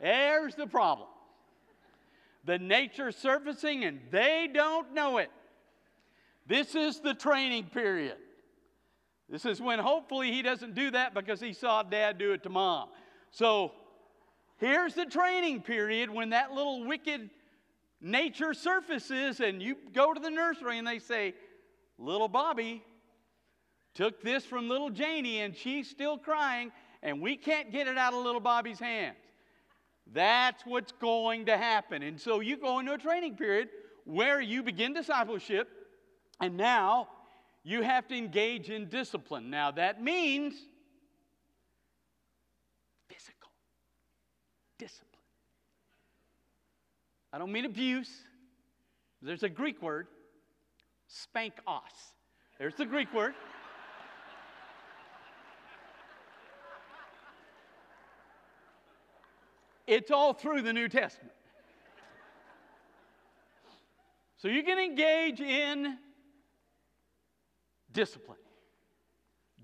There's 0.00 0.54
the 0.54 0.66
problem. 0.66 1.08
The 2.44 2.58
nature 2.58 3.12
surfacing 3.12 3.84
and 3.84 4.00
they 4.10 4.48
don't 4.52 4.92
know 4.92 5.18
it. 5.18 5.30
This 6.46 6.74
is 6.74 7.00
the 7.00 7.14
training 7.14 7.64
period. 7.72 8.16
This 9.28 9.44
is 9.44 9.60
when 9.60 9.78
hopefully 9.78 10.30
he 10.30 10.42
doesn't 10.42 10.74
do 10.74 10.90
that 10.92 11.14
because 11.14 11.40
he 11.40 11.52
saw 11.52 11.82
dad 11.82 12.18
do 12.18 12.32
it 12.32 12.42
to 12.44 12.48
mom. 12.48 12.88
So 13.32 13.72
here's 14.58 14.94
the 14.94 15.06
training 15.06 15.62
period 15.62 16.10
when 16.10 16.30
that 16.30 16.52
little 16.52 16.84
wicked 16.84 17.30
nature 18.00 18.54
surfaces 18.54 19.40
and 19.40 19.60
you 19.60 19.76
go 19.92 20.14
to 20.14 20.20
the 20.20 20.30
nursery 20.30 20.78
and 20.78 20.86
they 20.86 21.00
say, 21.00 21.34
Little 21.98 22.28
Bobby, 22.28 22.84
took 23.96 24.22
this 24.22 24.44
from 24.44 24.68
little 24.68 24.90
Janie 24.90 25.40
and 25.40 25.56
she's 25.56 25.88
still 25.88 26.18
crying 26.18 26.70
and 27.02 27.20
we 27.20 27.34
can't 27.36 27.72
get 27.72 27.88
it 27.88 27.96
out 27.96 28.12
of 28.12 28.22
little 28.22 28.40
Bobby's 28.40 28.78
hands. 28.78 29.16
That's 30.12 30.64
what's 30.66 30.92
going 30.92 31.46
to 31.46 31.56
happen. 31.56 32.02
And 32.02 32.20
so 32.20 32.40
you 32.40 32.56
go 32.58 32.78
into 32.78 32.92
a 32.92 32.98
training 32.98 33.36
period 33.36 33.68
where 34.04 34.40
you 34.40 34.62
begin 34.62 34.92
discipleship 34.92 35.68
and 36.40 36.56
now 36.56 37.08
you 37.64 37.82
have 37.82 38.06
to 38.08 38.14
engage 38.14 38.68
in 38.68 38.88
discipline. 38.88 39.50
Now 39.50 39.70
that 39.72 40.02
means 40.02 40.54
physical 43.08 43.50
discipline. 44.78 45.06
I 47.32 47.38
don't 47.38 47.50
mean 47.50 47.64
abuse. 47.64 48.10
There's 49.22 49.42
a 49.42 49.48
Greek 49.48 49.82
word, 49.82 50.06
spankos. 51.10 52.12
There's 52.58 52.74
the 52.74 52.86
Greek 52.86 53.12
word. 53.12 53.34
It's 59.86 60.10
all 60.10 60.32
through 60.32 60.62
the 60.62 60.72
New 60.72 60.88
Testament. 60.88 61.32
So 64.38 64.48
you 64.48 64.62
can 64.62 64.78
engage 64.78 65.40
in 65.40 65.96
discipline 67.92 68.38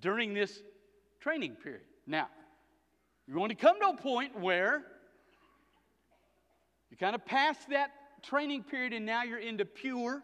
during 0.00 0.32
this 0.32 0.62
training 1.20 1.56
period. 1.56 1.82
Now, 2.06 2.28
you're 3.26 3.36
going 3.36 3.50
to 3.50 3.54
come 3.54 3.78
to 3.80 3.88
a 3.88 3.96
point 3.96 4.38
where 4.38 4.82
you 6.90 6.96
kind 6.96 7.14
of 7.14 7.24
pass 7.24 7.56
that 7.70 7.90
training 8.22 8.64
period 8.64 8.92
and 8.92 9.04
now 9.04 9.22
you're 9.22 9.38
into 9.38 9.64
pure 9.64 10.22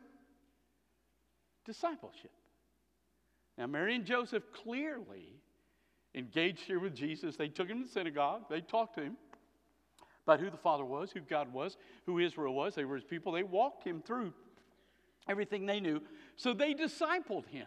discipleship. 1.64 2.32
Now, 3.56 3.66
Mary 3.66 3.94
and 3.94 4.04
Joseph 4.04 4.44
clearly 4.52 5.40
engaged 6.14 6.60
here 6.60 6.80
with 6.80 6.94
Jesus. 6.94 7.36
They 7.36 7.48
took 7.48 7.68
him 7.68 7.82
to 7.82 7.84
the 7.84 7.92
synagogue, 7.92 8.42
they 8.48 8.60
talked 8.60 8.94
to 8.96 9.02
him 9.02 9.16
about 10.28 10.40
who 10.40 10.50
the 10.50 10.58
Father 10.58 10.84
was, 10.84 11.10
who 11.10 11.20
God 11.20 11.50
was, 11.54 11.78
who 12.04 12.18
Israel 12.18 12.54
was. 12.54 12.74
They 12.74 12.84
were 12.84 12.96
his 12.96 13.04
people. 13.04 13.32
They 13.32 13.44
walked 13.44 13.82
him 13.82 14.02
through 14.06 14.34
everything 15.26 15.64
they 15.64 15.80
knew. 15.80 16.02
So 16.36 16.52
they 16.52 16.74
discipled 16.74 17.46
him. 17.46 17.66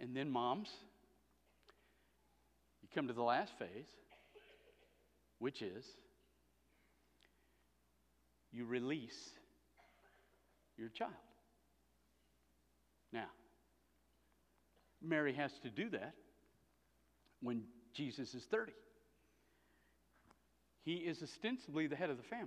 And 0.00 0.16
then, 0.16 0.30
moms, 0.30 0.70
you 2.82 2.88
come 2.94 3.08
to 3.08 3.12
the 3.12 3.22
last 3.22 3.52
phase, 3.58 3.88
which 5.38 5.60
is 5.60 5.84
you 8.52 8.64
release 8.64 9.32
your 10.78 10.88
child. 10.88 11.12
Now, 13.12 13.26
Mary 15.02 15.34
has 15.34 15.52
to 15.62 15.68
do 15.68 15.90
that 15.90 16.14
when 17.42 17.64
Jesus 17.92 18.34
is 18.34 18.44
30. 18.44 18.72
He 20.86 20.98
is 20.98 21.20
ostensibly 21.20 21.88
the 21.88 21.96
head 21.96 22.10
of 22.10 22.16
the 22.16 22.22
family. 22.22 22.46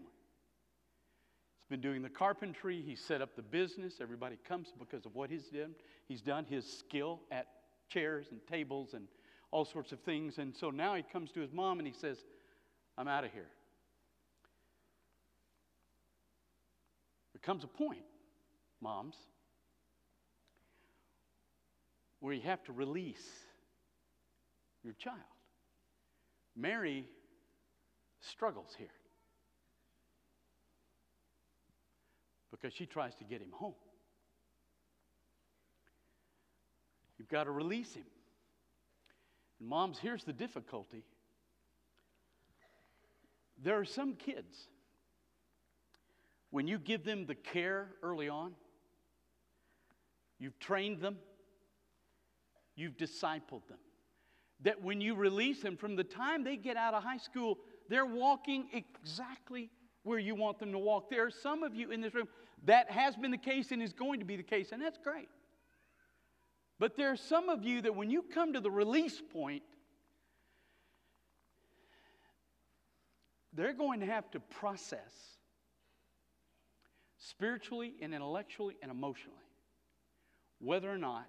He's 1.59 1.69
been 1.69 1.81
doing 1.81 2.01
the 2.01 2.09
carpentry, 2.09 2.81
he 2.81 2.95
set 2.95 3.21
up 3.21 3.35
the 3.35 3.41
business. 3.41 3.95
Everybody 4.01 4.37
comes 4.47 4.69
because 4.79 5.05
of 5.05 5.13
what 5.13 5.29
he's 5.29 5.49
done. 5.49 5.75
He's 6.07 6.21
done 6.21 6.45
his 6.45 6.65
skill 6.65 7.19
at 7.31 7.47
chairs 7.89 8.27
and 8.31 8.39
tables 8.47 8.93
and 8.93 9.07
all 9.51 9.65
sorts 9.65 9.91
of 9.91 9.99
things. 9.99 10.37
And 10.37 10.55
so 10.55 10.69
now 10.69 10.95
he 10.95 11.03
comes 11.03 11.31
to 11.31 11.41
his 11.41 11.51
mom 11.51 11.79
and 11.79 11.87
he 11.87 11.93
says, 11.93 12.17
I'm 12.97 13.09
out 13.09 13.25
of 13.25 13.33
here. 13.33 13.49
There 17.33 17.41
comes 17.41 17.65
a 17.65 17.67
point, 17.67 18.05
moms, 18.79 19.17
where 22.21 22.33
you 22.33 22.41
have 22.43 22.63
to 22.63 22.71
release 22.71 23.27
your 24.81 24.93
child. 24.93 25.19
Mary 26.55 27.05
struggles 28.21 28.75
here. 28.77 28.89
because 32.59 32.75
she 32.75 32.85
tries 32.85 33.15
to 33.15 33.23
get 33.23 33.41
him 33.41 33.51
home. 33.51 33.73
You've 37.17 37.29
got 37.29 37.45
to 37.45 37.51
release 37.51 37.93
him. 37.93 38.05
And, 39.59 39.67
moms, 39.67 39.99
here's 39.99 40.23
the 40.23 40.33
difficulty 40.33 41.03
there 43.61 43.77
are 43.77 43.85
some 43.85 44.13
kids, 44.13 44.69
when 46.49 46.65
you 46.65 46.77
give 46.77 47.03
them 47.03 47.25
the 47.25 47.35
care 47.35 47.89
early 48.01 48.29
on, 48.29 48.53
you've 50.39 50.57
trained 50.59 51.01
them, 51.01 51.17
you've 52.77 52.95
discipled 52.95 53.67
them. 53.67 53.79
That 54.61 54.81
when 54.81 55.01
you 55.01 55.13
release 55.13 55.61
them, 55.61 55.75
from 55.75 55.97
the 55.97 56.05
time 56.05 56.45
they 56.45 56.55
get 56.55 56.77
out 56.77 56.93
of 56.93 57.03
high 57.03 57.17
school, 57.17 57.57
they're 57.89 58.05
walking 58.05 58.67
exactly 58.71 59.69
where 60.03 60.19
you 60.19 60.35
want 60.35 60.59
them 60.59 60.71
to 60.71 60.79
walk. 60.79 61.09
There 61.09 61.25
are 61.25 61.31
some 61.31 61.63
of 61.63 61.75
you 61.75 61.91
in 61.91 62.01
this 62.01 62.13
room 62.13 62.27
that 62.65 62.89
has 62.89 63.15
been 63.15 63.31
the 63.31 63.37
case 63.37 63.71
and 63.71 63.81
is 63.81 63.93
going 63.93 64.19
to 64.19 64.25
be 64.25 64.37
the 64.37 64.43
case, 64.43 64.71
and 64.71 64.81
that's 64.81 64.97
great. 64.97 65.27
But 66.77 66.95
there 66.95 67.11
are 67.11 67.17
some 67.17 67.49
of 67.49 67.63
you 67.63 67.81
that 67.81 67.95
when 67.95 68.09
you 68.09 68.21
come 68.21 68.53
to 68.53 68.61
the 68.61 68.71
release 68.71 69.21
point, 69.33 69.63
they're 73.53 73.73
going 73.73 73.99
to 73.99 74.05
have 74.05 74.29
to 74.31 74.39
process 74.39 75.13
spiritually 77.17 77.93
and 78.01 78.13
intellectually 78.13 78.77
and 78.81 78.91
emotionally 78.91 79.35
whether 80.59 80.91
or 80.91 80.97
not 80.97 81.25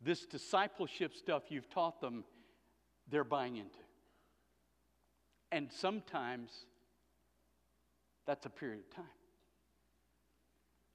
this 0.00 0.26
discipleship 0.26 1.14
stuff 1.14 1.44
you've 1.48 1.68
taught 1.70 2.00
them, 2.00 2.24
they're 3.10 3.24
buying 3.24 3.56
into. 3.56 3.87
And 5.50 5.70
sometimes 5.72 6.50
that's 8.26 8.44
a 8.44 8.50
period 8.50 8.80
of 8.80 8.94
time. 8.94 9.04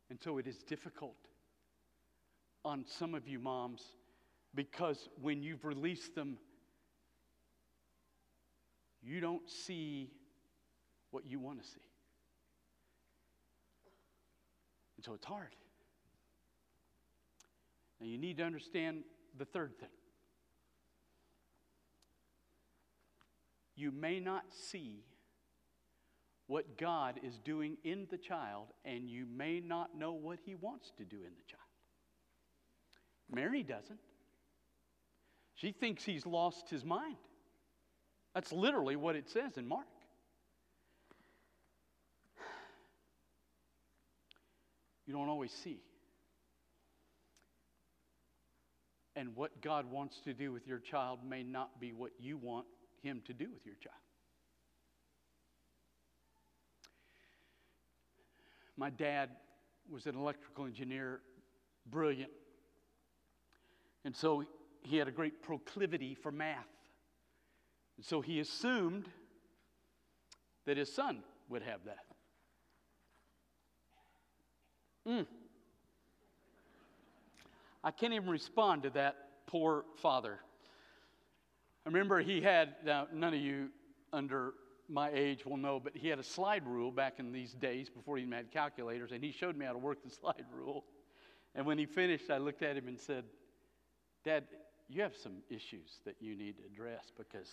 And 0.09 0.19
so 0.21 0.37
it 0.37 0.45
is 0.45 0.57
difficult 0.57 1.15
on 2.63 2.85
some 2.87 3.15
of 3.15 3.27
you 3.27 3.39
moms 3.39 3.81
because 4.53 5.09
when 5.21 5.41
you've 5.41 5.65
released 5.65 6.13
them, 6.13 6.37
you 9.01 9.19
don't 9.19 9.49
see 9.49 10.11
what 11.11 11.25
you 11.25 11.39
want 11.39 11.61
to 11.61 11.67
see. 11.67 11.81
And 14.97 15.03
so 15.03 15.13
it's 15.13 15.25
hard. 15.25 15.55
Now 17.99 18.07
you 18.07 18.17
need 18.17 18.37
to 18.37 18.43
understand 18.43 19.03
the 19.37 19.45
third 19.45 19.77
thing. 19.79 19.89
You 23.75 23.91
may 23.91 24.19
not 24.19 24.43
see 24.51 25.03
what 26.47 26.77
God 26.77 27.19
is 27.23 27.39
doing 27.39 27.77
in 27.83 28.07
the 28.11 28.17
child, 28.17 28.67
and 28.85 29.09
you 29.09 29.25
may 29.25 29.59
not 29.59 29.97
know 29.97 30.13
what 30.13 30.39
He 30.45 30.55
wants 30.55 30.91
to 30.97 31.05
do 31.05 31.17
in 31.17 31.33
the 31.35 31.43
child. 31.47 31.61
Mary 33.33 33.63
doesn't. 33.63 33.99
She 35.55 35.71
thinks 35.71 36.03
he's 36.03 36.25
lost 36.25 36.69
his 36.69 36.83
mind. 36.83 37.15
That's 38.33 38.51
literally 38.51 38.95
what 38.95 39.15
it 39.15 39.29
says 39.29 39.57
in 39.57 39.67
Mark. 39.67 39.85
You 45.05 45.13
don't 45.13 45.29
always 45.29 45.51
see. 45.51 45.81
And 49.15 49.35
what 49.35 49.61
God 49.61 49.91
wants 49.91 50.19
to 50.25 50.33
do 50.33 50.51
with 50.51 50.65
your 50.65 50.79
child 50.79 51.19
may 51.27 51.43
not 51.43 51.79
be 51.79 51.93
what 51.93 52.11
you 52.19 52.37
want 52.37 52.65
Him 53.03 53.21
to 53.25 53.33
do 53.33 53.49
with 53.53 53.65
your 53.65 53.75
child. 53.75 53.95
My 58.77 58.89
dad 58.89 59.29
was 59.89 60.07
an 60.07 60.15
electrical 60.15 60.65
engineer, 60.65 61.19
brilliant. 61.85 62.31
And 64.05 64.15
so 64.15 64.43
he 64.81 64.97
had 64.97 65.07
a 65.07 65.11
great 65.11 65.43
proclivity 65.43 66.15
for 66.15 66.31
math. 66.31 66.65
And 67.97 68.05
so 68.05 68.21
he 68.21 68.39
assumed 68.39 69.07
that 70.65 70.77
his 70.77 70.91
son 70.91 71.23
would 71.49 71.61
have 71.61 71.81
that. 71.85 72.05
Mm. 75.07 75.25
I 77.83 77.91
can't 77.91 78.13
even 78.13 78.29
respond 78.29 78.83
to 78.83 78.89
that 78.91 79.15
poor 79.45 79.83
father. 79.97 80.39
I 81.85 81.89
remember 81.89 82.19
he 82.21 82.41
had, 82.41 82.75
now 82.85 83.07
none 83.13 83.33
of 83.33 83.39
you 83.39 83.69
under 84.13 84.53
my 84.87 85.09
age 85.13 85.45
will 85.45 85.57
know, 85.57 85.79
but 85.79 85.95
he 85.95 86.07
had 86.07 86.19
a 86.19 86.23
slide 86.23 86.65
rule 86.65 86.91
back 86.91 87.15
in 87.19 87.31
these 87.31 87.53
days 87.53 87.89
before 87.89 88.17
he 88.17 88.23
even 88.23 88.33
had 88.33 88.51
calculators, 88.51 89.11
and 89.11 89.23
he 89.23 89.31
showed 89.31 89.57
me 89.57 89.65
how 89.65 89.73
to 89.73 89.77
work 89.77 90.03
the 90.03 90.09
slide 90.21 90.45
rule. 90.53 90.85
And 91.55 91.65
when 91.65 91.77
he 91.77 91.85
finished, 91.85 92.29
I 92.29 92.37
looked 92.37 92.63
at 92.63 92.77
him 92.77 92.87
and 92.87 92.99
said, 92.99 93.25
Dad, 94.23 94.45
you 94.89 95.01
have 95.01 95.15
some 95.15 95.37
issues 95.49 95.99
that 96.05 96.15
you 96.19 96.35
need 96.35 96.57
to 96.57 96.63
address 96.65 97.11
because 97.17 97.49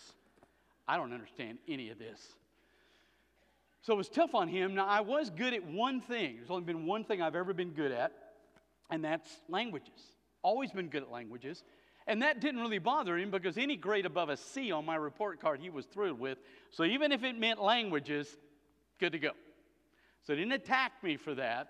I 0.86 0.96
don't 0.96 1.12
understand 1.12 1.58
any 1.68 1.90
of 1.90 1.98
this. 1.98 2.20
So 3.82 3.94
it 3.94 3.96
was 3.96 4.08
tough 4.08 4.34
on 4.34 4.48
him. 4.48 4.74
Now, 4.74 4.86
I 4.86 5.00
was 5.00 5.30
good 5.30 5.54
at 5.54 5.64
one 5.64 6.00
thing. 6.00 6.36
There's 6.36 6.50
only 6.50 6.64
been 6.64 6.86
one 6.86 7.04
thing 7.04 7.22
I've 7.22 7.34
ever 7.34 7.54
been 7.54 7.70
good 7.70 7.92
at, 7.92 8.12
and 8.90 9.02
that's 9.02 9.30
languages. 9.48 10.00
Always 10.42 10.70
been 10.70 10.88
good 10.88 11.02
at 11.02 11.10
languages. 11.10 11.64
And 12.10 12.22
that 12.22 12.40
didn't 12.40 12.60
really 12.60 12.80
bother 12.80 13.16
him 13.16 13.30
because 13.30 13.56
any 13.56 13.76
grade 13.76 14.04
above 14.04 14.30
a 14.30 14.36
C 14.36 14.72
on 14.72 14.84
my 14.84 14.96
report 14.96 15.40
card 15.40 15.60
he 15.60 15.70
was 15.70 15.86
thrilled 15.86 16.18
with. 16.18 16.38
So 16.72 16.82
even 16.82 17.12
if 17.12 17.22
it 17.22 17.38
meant 17.38 17.62
languages, 17.62 18.36
good 18.98 19.12
to 19.12 19.20
go. 19.20 19.30
So 20.24 20.32
he 20.32 20.40
didn't 20.40 20.54
attack 20.54 20.90
me 21.04 21.16
for 21.16 21.36
that. 21.36 21.68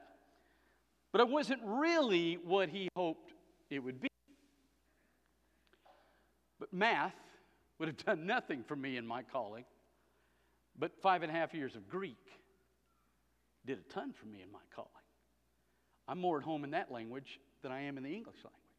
But 1.12 1.20
it 1.20 1.28
wasn't 1.28 1.60
really 1.62 2.38
what 2.42 2.70
he 2.70 2.88
hoped 2.96 3.34
it 3.68 3.80
would 3.80 4.00
be. 4.00 4.08
But 6.58 6.72
math 6.72 7.12
would 7.78 7.88
have 7.88 7.98
done 7.98 8.24
nothing 8.24 8.64
for 8.64 8.74
me 8.74 8.96
in 8.96 9.06
my 9.06 9.22
calling. 9.22 9.66
But 10.78 11.02
five 11.02 11.22
and 11.22 11.30
a 11.30 11.34
half 11.34 11.52
years 11.52 11.76
of 11.76 11.86
Greek 11.86 12.16
did 13.66 13.78
a 13.78 13.92
ton 13.92 14.14
for 14.14 14.24
me 14.24 14.40
in 14.40 14.50
my 14.50 14.60
calling. 14.74 14.88
I'm 16.08 16.18
more 16.18 16.38
at 16.38 16.44
home 16.44 16.64
in 16.64 16.70
that 16.70 16.90
language 16.90 17.40
than 17.62 17.72
I 17.72 17.82
am 17.82 17.98
in 17.98 18.04
the 18.04 18.14
English 18.14 18.36
language. 18.36 18.69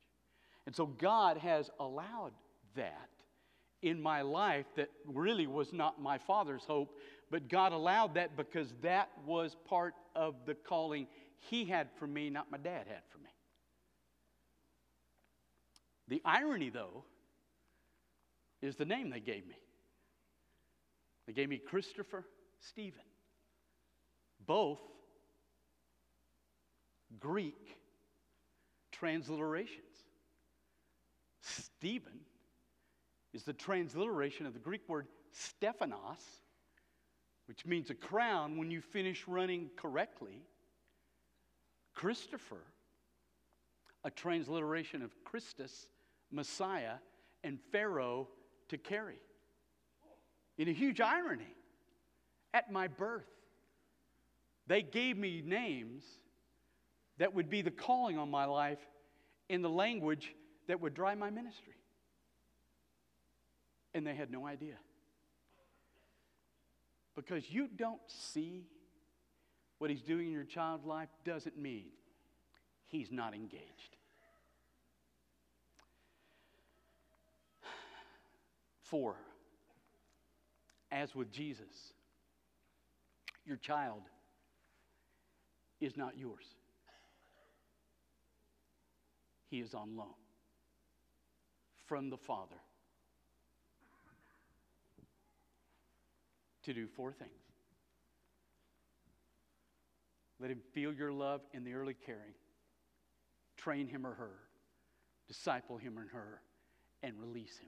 And 0.66 0.76
so 0.76 0.86
God 0.86 1.38
has 1.38 1.70
allowed 1.80 2.32
that 2.76 3.10
in 3.82 4.02
my 4.02 4.22
life 4.22 4.66
that 4.76 4.90
really 5.06 5.48
was 5.48 5.74
not 5.74 6.02
my 6.02 6.18
father's 6.20 6.64
hope, 6.64 6.98
but 7.32 7.50
God 7.50 7.72
allowed 7.74 8.14
that 8.16 8.38
because 8.38 8.74
that 8.82 9.10
was 9.26 9.56
part 9.68 9.96
of 10.16 10.36
the 10.46 10.54
calling 10.54 11.08
he 11.40 11.66
had 11.66 11.88
for 11.98 12.06
me, 12.06 12.30
not 12.30 12.52
my 12.52 12.58
dad 12.58 12.86
had 12.88 13.02
for 13.10 13.18
me. 13.18 13.30
The 16.08 16.22
irony, 16.24 16.70
though, 16.70 17.04
is 18.62 18.76
the 18.76 18.86
name 18.86 19.10
they 19.10 19.20
gave 19.20 19.48
me. 19.48 19.56
They 21.26 21.34
gave 21.34 21.50
me 21.50 21.58
Christopher 21.58 22.26
Stephen. 22.60 23.02
Both 24.46 24.80
Greek 27.20 27.78
transliterations. 28.92 29.91
Stephen 31.42 32.20
is 33.34 33.44
the 33.44 33.54
transliteration 33.54 34.46
of 34.46 34.54
the 34.54 34.60
Greek 34.60 34.88
word 34.88 35.08
Stephanos, 35.32 36.22
which 37.48 37.66
means 37.66 37.90
a 37.90 37.96
crown 37.96 38.58
when 38.58 38.72
you 38.72 38.82
finish 38.82 39.28
running 39.28 39.70
correctly. 39.76 40.44
Christopher, 41.94 42.64
a 44.04 44.12
transliteration 44.12 45.02
of 45.02 45.12
Christus, 45.24 45.88
Messiah, 46.32 46.96
and 47.44 47.60
phero 47.72 48.28
to 48.70 48.78
carry. 48.78 49.20
In 50.58 50.68
a 50.68 50.74
huge 50.74 51.02
irony, 51.02 51.56
at 52.54 52.72
my 52.72 52.88
birth, 52.88 53.30
they 54.68 54.82
gave 54.82 55.18
me 55.18 55.42
names 55.44 56.04
that 57.18 57.34
would 57.34 57.50
be 57.50 57.62
the 57.62 57.72
calling 57.72 58.18
on 58.18 58.30
my 58.30 58.46
life 58.46 58.80
in 59.50 59.62
the 59.62 59.70
language 59.70 60.34
that 60.68 60.80
would 60.80 60.94
dry 60.94 61.16
my 61.16 61.30
ministry. 61.30 61.74
And 63.94 64.06
they 64.06 64.16
had 64.16 64.32
no 64.32 64.46
idea. 64.46 64.76
Because 67.16 67.50
you 67.50 67.68
don't 67.68 68.02
see 68.08 68.64
what 69.80 69.90
he's 69.90 70.02
doing 70.02 70.28
in 70.28 70.32
your 70.32 70.44
child's 70.44 70.86
life 70.86 71.10
doesn't 71.26 71.58
mean 71.58 71.88
he's 72.88 73.12
not 73.12 73.34
engaged. 73.34 73.98
Four, 78.84 79.16
as 80.92 81.16
with 81.16 81.32
Jesus, 81.32 81.94
your 83.46 83.58
child 83.58 84.02
is 85.80 85.98
not 85.98 86.18
yours, 86.18 86.46
he 89.50 89.60
is 89.60 89.74
on 89.74 89.96
loan 89.96 90.21
from 91.92 92.10
the 92.10 92.16
Father 92.16 92.56
to 96.64 96.74
do 96.74 96.88
four 96.88 97.12
things. 97.12 97.32
Let 100.40 100.52
him 100.52 100.62
feel 100.74 100.94
your 100.94 101.12
love 101.12 101.42
in 101.54 101.66
the 101.66 101.74
early 101.74 101.98
caring. 102.06 102.32
Train 103.58 103.88
him 103.88 104.08
or 104.08 104.14
her, 104.14 104.32
disciple 105.28 105.76
him 105.76 106.00
or 106.00 106.08
her, 106.14 106.42
and 107.04 107.20
release 107.20 107.58
him. 107.58 107.68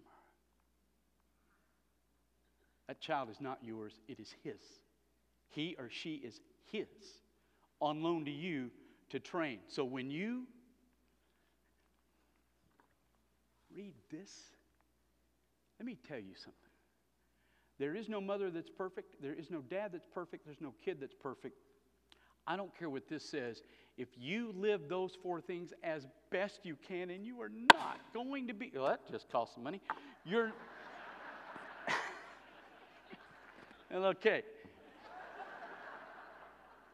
That 2.87 3.01
child 3.01 3.29
is 3.29 3.41
not 3.41 3.57
yours, 3.61 3.99
it 4.07 4.21
is 4.21 4.33
his. 4.41 4.61
He 5.49 5.75
or 5.77 5.89
she 5.89 6.13
is 6.13 6.39
his, 6.71 6.87
on 7.81 8.01
loan 8.01 8.23
to 8.23 8.31
you 8.31 8.71
to 9.09 9.19
train. 9.19 9.59
So 9.67 9.83
when 9.83 10.09
you 10.09 10.43
read 13.75 13.93
this, 14.11 14.31
let 15.79 15.85
me 15.85 15.97
tell 16.07 16.19
you 16.19 16.35
something. 16.35 16.53
There 17.79 17.95
is 17.95 18.07
no 18.07 18.21
mother 18.21 18.51
that's 18.51 18.69
perfect. 18.69 19.21
There 19.21 19.33
is 19.33 19.49
no 19.49 19.61
dad 19.61 19.91
that's 19.93 20.07
perfect. 20.13 20.45
There's 20.45 20.61
no 20.61 20.73
kid 20.83 20.97
that's 20.99 21.15
perfect. 21.15 21.57
I 22.45 22.55
don't 22.55 22.77
care 22.77 22.89
what 22.89 23.07
this 23.09 23.23
says. 23.23 23.63
If 23.97 24.09
you 24.17 24.53
live 24.55 24.81
those 24.89 25.17
four 25.21 25.41
things 25.41 25.71
as 25.83 26.07
best 26.29 26.59
you 26.63 26.75
can, 26.87 27.09
and 27.09 27.25
you 27.25 27.41
are 27.41 27.51
not 27.73 27.99
going 28.13 28.47
to 28.47 28.53
be, 28.53 28.71
well, 28.75 28.87
that 28.87 29.09
just 29.11 29.29
costs 29.31 29.55
some 29.55 29.63
money. 29.63 29.81
You're, 30.25 30.51
okay. 33.93 34.43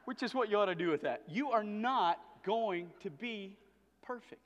Which 0.06 0.24
is 0.24 0.34
what 0.34 0.50
you 0.50 0.58
ought 0.58 0.66
to 0.66 0.76
do 0.76 0.90
with 0.90 1.02
that. 1.02 1.24
You 1.28 1.52
are 1.52 1.64
not 1.64 2.20
going 2.46 2.88
to 3.02 3.10
be 3.10 3.58
perfect. 4.02 4.42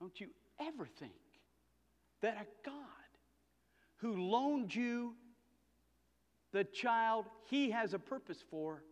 Don't 0.00 0.20
you 0.20 0.28
ever 0.60 0.86
think 0.86 1.12
that 2.20 2.36
a 2.36 2.68
God 2.68 2.74
who 3.96 4.16
loaned 4.16 4.74
you 4.74 5.14
the 6.52 6.64
child 6.64 7.26
he 7.50 7.70
has 7.70 7.94
a 7.94 7.98
purpose 7.98 8.42
for 8.50 8.84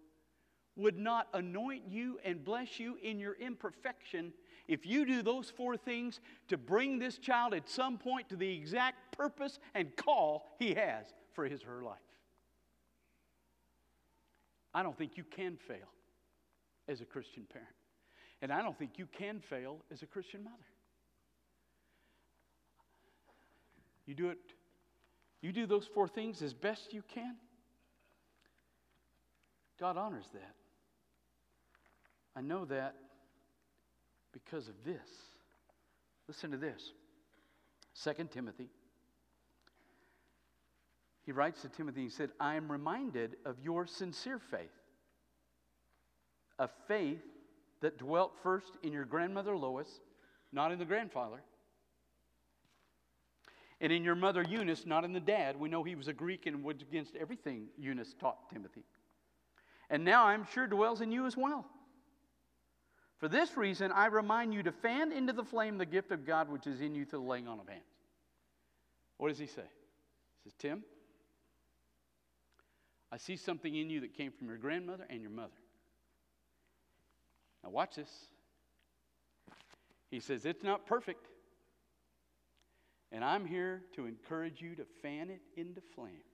would 0.75 0.99
not 0.99 1.29
anoint 1.35 1.85
you 1.89 2.19
and 2.25 2.45
bless 2.45 2.81
you 2.81 2.97
in 3.03 3.19
your 3.19 3.35
imperfection 3.35 4.33
if 4.69 4.87
you 4.87 5.05
do 5.05 5.23
those 5.23 5.51
four 5.51 5.77
things 5.77 6.21
to 6.49 6.57
bring 6.57 6.99
this 6.99 7.19
child 7.19 7.55
at 7.55 7.69
some 7.69 7.99
point 7.99 8.29
to 8.29 8.37
the 8.37 8.53
exact 8.55 9.17
purpose 9.17 9.59
and 9.75 9.95
call 9.97 10.49
he 10.59 10.75
has 10.75 11.07
for 11.35 11.45
his 11.45 11.63
or 11.63 11.77
her 11.77 11.83
life. 11.83 11.99
I 14.75 14.83
don't 14.83 14.97
think 14.97 15.17
you 15.17 15.25
can 15.25 15.57
fail 15.57 15.89
as 16.89 17.01
a 17.01 17.05
Christian 17.05 17.45
parent. 17.53 17.69
And 18.41 18.53
I 18.53 18.63
don't 18.63 18.77
think 18.79 18.93
you 18.97 19.07
can 19.07 19.41
fail 19.41 19.79
as 19.93 20.03
a 20.03 20.07
Christian 20.07 20.43
mother. 20.43 20.57
You 24.07 24.15
do 24.15 24.31
it, 24.31 24.39
you 25.41 25.53
do 25.53 25.67
those 25.67 25.89
four 25.95 26.09
things 26.09 26.43
as 26.43 26.55
best 26.55 26.93
you 26.93 27.03
can. 27.15 27.37
God 29.79 29.97
honors 29.97 30.27
that. 30.33 30.55
I 32.37 32.41
know 32.41 32.65
that 32.67 32.95
because 34.33 34.69
of 34.69 34.75
this. 34.85 35.09
Listen 36.29 36.51
to 36.53 36.57
this. 36.57 36.93
2 38.05 38.29
Timothy. 38.33 38.69
He 41.25 41.33
writes 41.33 41.63
to 41.63 41.69
Timothy, 41.69 42.03
he 42.03 42.09
said, 42.09 42.31
I 42.41 42.57
am 42.57 42.71
reminded 42.71 43.37
of 43.45 43.57
your 43.63 43.87
sincere 43.87 44.41
faith, 44.51 44.71
a 46.59 46.69
faith 46.89 47.23
that 47.81 47.99
dwelt 47.99 48.33
first 48.43 48.73
in 48.83 48.93
your 48.93 49.05
grandmother 49.05 49.57
Lois, 49.57 49.89
not 50.53 50.73
in 50.73 50.79
the 50.79 50.85
grandfather, 50.85 51.43
and 53.83 53.93
in 53.93 54.05
your 54.05 54.15
mother 54.15 54.45
Eunice, 54.49 54.87
not 54.87 55.05
in 55.05 55.13
the 55.13 55.21
dad. 55.21 55.59
We 55.59 55.69
know 55.69 55.83
he 55.83 55.97
was 55.97 56.07
a 56.07 56.13
Greek 56.13 56.47
and 56.47 56.63
was 56.63 56.77
against 56.81 57.17
everything 57.17 57.67
Eunice 57.77 58.15
taught 58.19 58.49
Timothy. 58.49 58.85
And 59.91 60.05
now 60.05 60.25
I'm 60.25 60.47
sure 60.55 60.69
dwells 60.69 61.01
in 61.01 61.11
you 61.11 61.27
as 61.27 61.37
well. 61.37 61.67
For 63.19 63.29
this 63.29 63.57
reason, 63.57 63.91
I 63.91 64.07
remind 64.07 64.55
you 64.55 64.63
to 64.63 64.73
fan 64.73 65.11
into 65.11 65.33
the 65.33 65.45
flame 65.45 65.79
the 65.79 65.85
gift 65.85 66.13
of 66.13 66.25
God 66.25 66.49
which 66.49 66.69
is 66.69 66.81
in 66.81 66.95
you 66.95 67.05
through 67.05 67.21
the 67.21 67.25
laying 67.27 67.49
on 67.49 67.59
of 67.59 67.69
hands. 67.69 67.83
What 69.19 69.29
does 69.29 69.39
he 69.39 69.47
say? 69.47 69.63
He 70.45 70.51
says, 70.51 70.55
Tim, 70.59 70.85
I 73.11 73.17
see 73.17 73.37
something 73.37 73.75
in 73.75 73.91
you 73.91 74.01
that 74.01 74.15
came 74.15 74.31
from 74.31 74.47
your 74.47 74.59
grandmother 74.59 75.07
and 75.11 75.21
your 75.21 75.31
mother. 75.31 75.51
Now, 77.65 77.71
watch 77.71 77.97
this. 77.97 78.11
He 80.09 80.21
says, 80.21 80.45
It's 80.47 80.63
not 80.63 80.87
perfect. 80.87 81.27
And 83.13 83.23
I'm 83.23 83.45
here 83.45 83.83
to 83.95 84.07
encourage 84.07 84.63
you 84.63 84.75
to 84.77 84.85
fan 85.03 85.29
it 85.29 85.43
into 85.57 85.83
flame. 85.95 86.25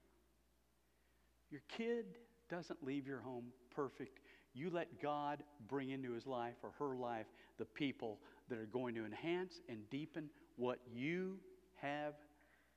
Your 1.51 1.61
kid 1.67 2.05
doesn't 2.49 2.83
leave 2.83 3.05
your 3.05 3.19
home 3.19 3.45
perfect. 3.75 4.19
You 4.53 4.69
let 4.69 5.01
God 5.01 5.43
bring 5.67 5.89
into 5.89 6.13
his 6.13 6.25
life 6.25 6.55
or 6.63 6.71
her 6.79 6.95
life 6.95 7.27
the 7.57 7.65
people 7.65 8.19
that 8.49 8.57
are 8.57 8.65
going 8.65 8.95
to 8.95 9.05
enhance 9.05 9.59
and 9.67 9.89
deepen 9.89 10.29
what 10.55 10.79
you 10.91 11.37
have 11.81 12.13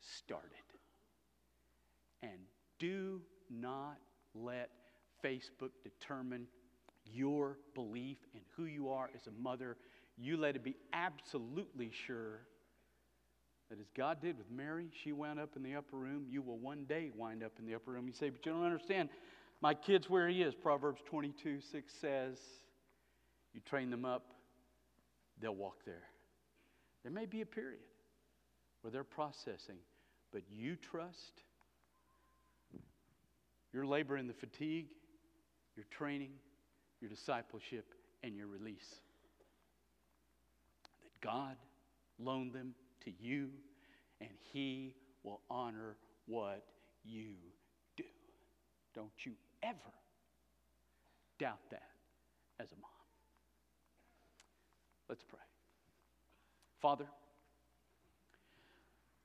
started. 0.01 0.51
And 2.23 2.41
do 2.79 3.21
not 3.51 3.99
let 4.35 4.71
Facebook 5.25 5.71
determine 5.85 6.47
your 7.05 7.59
belief 7.75 8.19
in 8.35 8.41
who 8.57 8.65
you 8.65 8.91
are 8.91 9.11
as 9.15 9.27
a 9.29 9.43
mother. 9.43 9.77
You 10.17 10.37
let 10.37 10.57
it 10.57 10.65
be 10.65 10.77
absolutely 10.93 11.91
sure 12.07 12.41
that 13.73 13.81
as 13.81 13.89
God 13.97 14.21
did 14.21 14.37
with 14.37 14.51
Mary, 14.51 14.91
she 15.03 15.13
wound 15.13 15.41
up 15.41 15.57
in 15.57 15.63
the 15.63 15.75
upper 15.75 15.97
room. 15.97 16.27
You 16.29 16.43
will 16.43 16.59
one 16.59 16.85
day 16.85 17.11
wind 17.17 17.43
up 17.43 17.53
in 17.59 17.65
the 17.65 17.75
upper 17.75 17.93
room. 17.93 18.07
You 18.07 18.13
say, 18.13 18.29
but 18.29 18.45
you 18.45 18.53
don't 18.53 18.67
understand. 18.67 19.09
My 19.63 19.73
kid's 19.73 20.11
where 20.11 20.29
he 20.29 20.43
is. 20.43 20.55
Proverbs 20.55 21.01
22 21.07 21.63
6 21.63 21.95
says, 21.99 22.37
You 23.55 23.63
train 23.65 23.89
them 23.89 24.05
up, 24.05 24.35
they'll 25.41 25.55
walk 25.55 25.79
there. 25.87 26.03
There 27.03 27.11
may 27.11 27.25
be 27.25 27.41
a 27.41 27.47
period 27.47 27.81
where 28.83 28.91
they're 28.91 29.05
processing, 29.05 29.79
but 30.33 30.43
you 30.51 30.77
trust 30.77 31.41
your 33.73 33.87
labor 33.87 34.19
in 34.19 34.27
the 34.27 34.35
fatigue, 34.35 34.89
your 35.77 35.87
training, 35.91 36.33
your 37.01 37.09
discipleship, 37.09 37.95
and 38.23 38.37
your 38.37 38.49
release. 38.49 38.97
That 41.03 41.27
God 41.27 41.57
loaned 42.19 42.53
them 42.53 42.75
to 43.05 43.13
you, 43.21 43.49
and 44.21 44.31
He 44.53 44.95
will 45.23 45.41
honor 45.51 45.97
what 46.27 46.65
you 47.05 47.35
do. 47.97 48.05
Don't 48.95 49.11
you 49.25 49.33
ever 49.63 49.77
doubt 51.39 51.59
that 51.71 51.91
as 52.61 52.71
a 52.73 52.77
mom. 52.77 52.91
Let's 55.09 55.23
pray. 55.29 55.41
Father, 56.81 57.07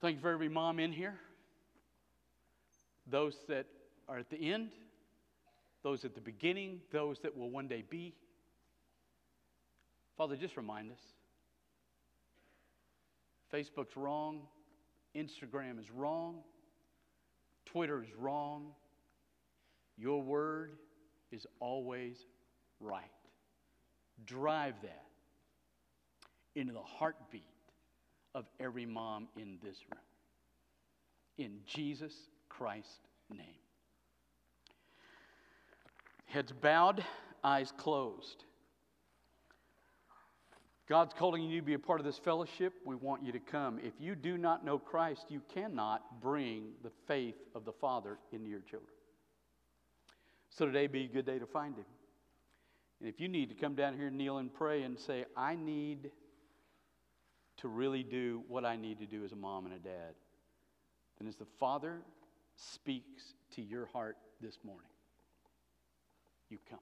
thank 0.02 0.16
you 0.18 0.22
for 0.22 0.32
every 0.32 0.50
mom 0.50 0.80
in 0.80 0.92
here, 0.92 1.16
those 3.10 3.36
that 3.48 3.66
are 4.08 4.20
at 4.20 4.30
the 4.30 4.38
end, 4.38 4.70
those 5.84 6.06
at 6.06 6.16
the 6.16 6.22
beginning, 6.22 6.82
those 6.92 7.20
that 7.20 7.38
will 7.38 7.50
one 7.50 7.68
day 7.68 7.84
be. 7.90 8.14
Father, 10.18 10.36
just 10.36 10.58
remind 10.58 10.92
us 10.92 11.00
Facebook's 13.54 13.96
wrong, 13.96 14.42
Instagram 15.16 15.80
is 15.80 15.90
wrong, 15.92 16.40
Twitter 17.66 18.02
is 18.02 18.10
wrong. 18.18 18.72
Your 19.98 20.22
word 20.22 20.74
is 21.32 21.46
always 21.60 22.18
right. 22.80 23.04
Drive 24.26 24.76
that 24.84 25.06
into 26.56 26.74
the 26.74 26.80
heartbeat 26.80 27.44
of 28.36 28.46
every 28.60 28.86
mom 28.86 29.28
in 29.36 29.58
this 29.64 29.78
room. 29.92 30.02
In 31.38 31.60
Jesus 31.66 32.14
Christ's 32.50 33.00
name. 33.30 33.62
Heads 36.26 36.52
bowed, 36.52 37.04
eyes 37.44 37.74
closed. 37.78 38.46
God's 40.88 41.14
calling 41.14 41.44
you 41.44 41.60
to 41.60 41.66
be 41.66 41.74
a 41.74 41.80
part 41.80 42.00
of 42.00 42.06
this 42.06 42.18
fellowship. 42.18 42.74
We 42.86 42.96
want 42.96 43.22
you 43.22 43.34
to 43.34 43.40
come. 43.40 43.78
If 43.84 43.94
you 44.00 44.16
do 44.16 44.38
not 44.38 44.64
know 44.64 44.80
Christ, 44.80 45.26
you 45.28 45.42
cannot 45.54 46.22
bring 46.22 46.70
the 46.82 46.92
faith 47.08 47.36
of 47.54 47.66
the 47.66 47.74
Father 47.74 48.18
into 48.32 48.50
your 48.50 48.62
children. 48.62 48.92
So 50.50 50.66
today 50.66 50.88
be 50.88 51.04
a 51.04 51.08
good 51.08 51.26
day 51.26 51.40
to 51.40 51.46
find 51.46 51.76
Him. 51.76 51.86
And 53.02 53.10
if 53.10 53.20
you 53.20 53.28
need 53.28 53.50
to 53.50 53.56
come 53.56 53.76
down 53.76 53.98
here, 53.98 54.10
kneel 54.10 54.38
and 54.38 54.52
pray 54.52 54.84
and 54.84 54.98
say, 54.98 55.26
I 55.36 55.56
need 55.56 56.10
to 57.58 57.68
really 57.68 58.04
do 58.04 58.44
what 58.48 58.64
I 58.64 58.78
need 58.78 59.00
to 59.00 59.06
do 59.06 59.26
as 59.26 59.34
a 59.34 59.36
mom 59.36 59.66
and 59.66 59.76
a 59.76 59.80
dad, 59.80 60.14
then 61.20 61.28
as 61.28 61.36
the 61.36 61.48
Father 61.60 61.98
speaks 62.56 63.34
to 63.56 63.62
your 63.62 63.88
heart 63.88 64.18
this 64.42 64.58
morning, 64.64 64.90
you 66.50 66.60
come. 66.70 66.80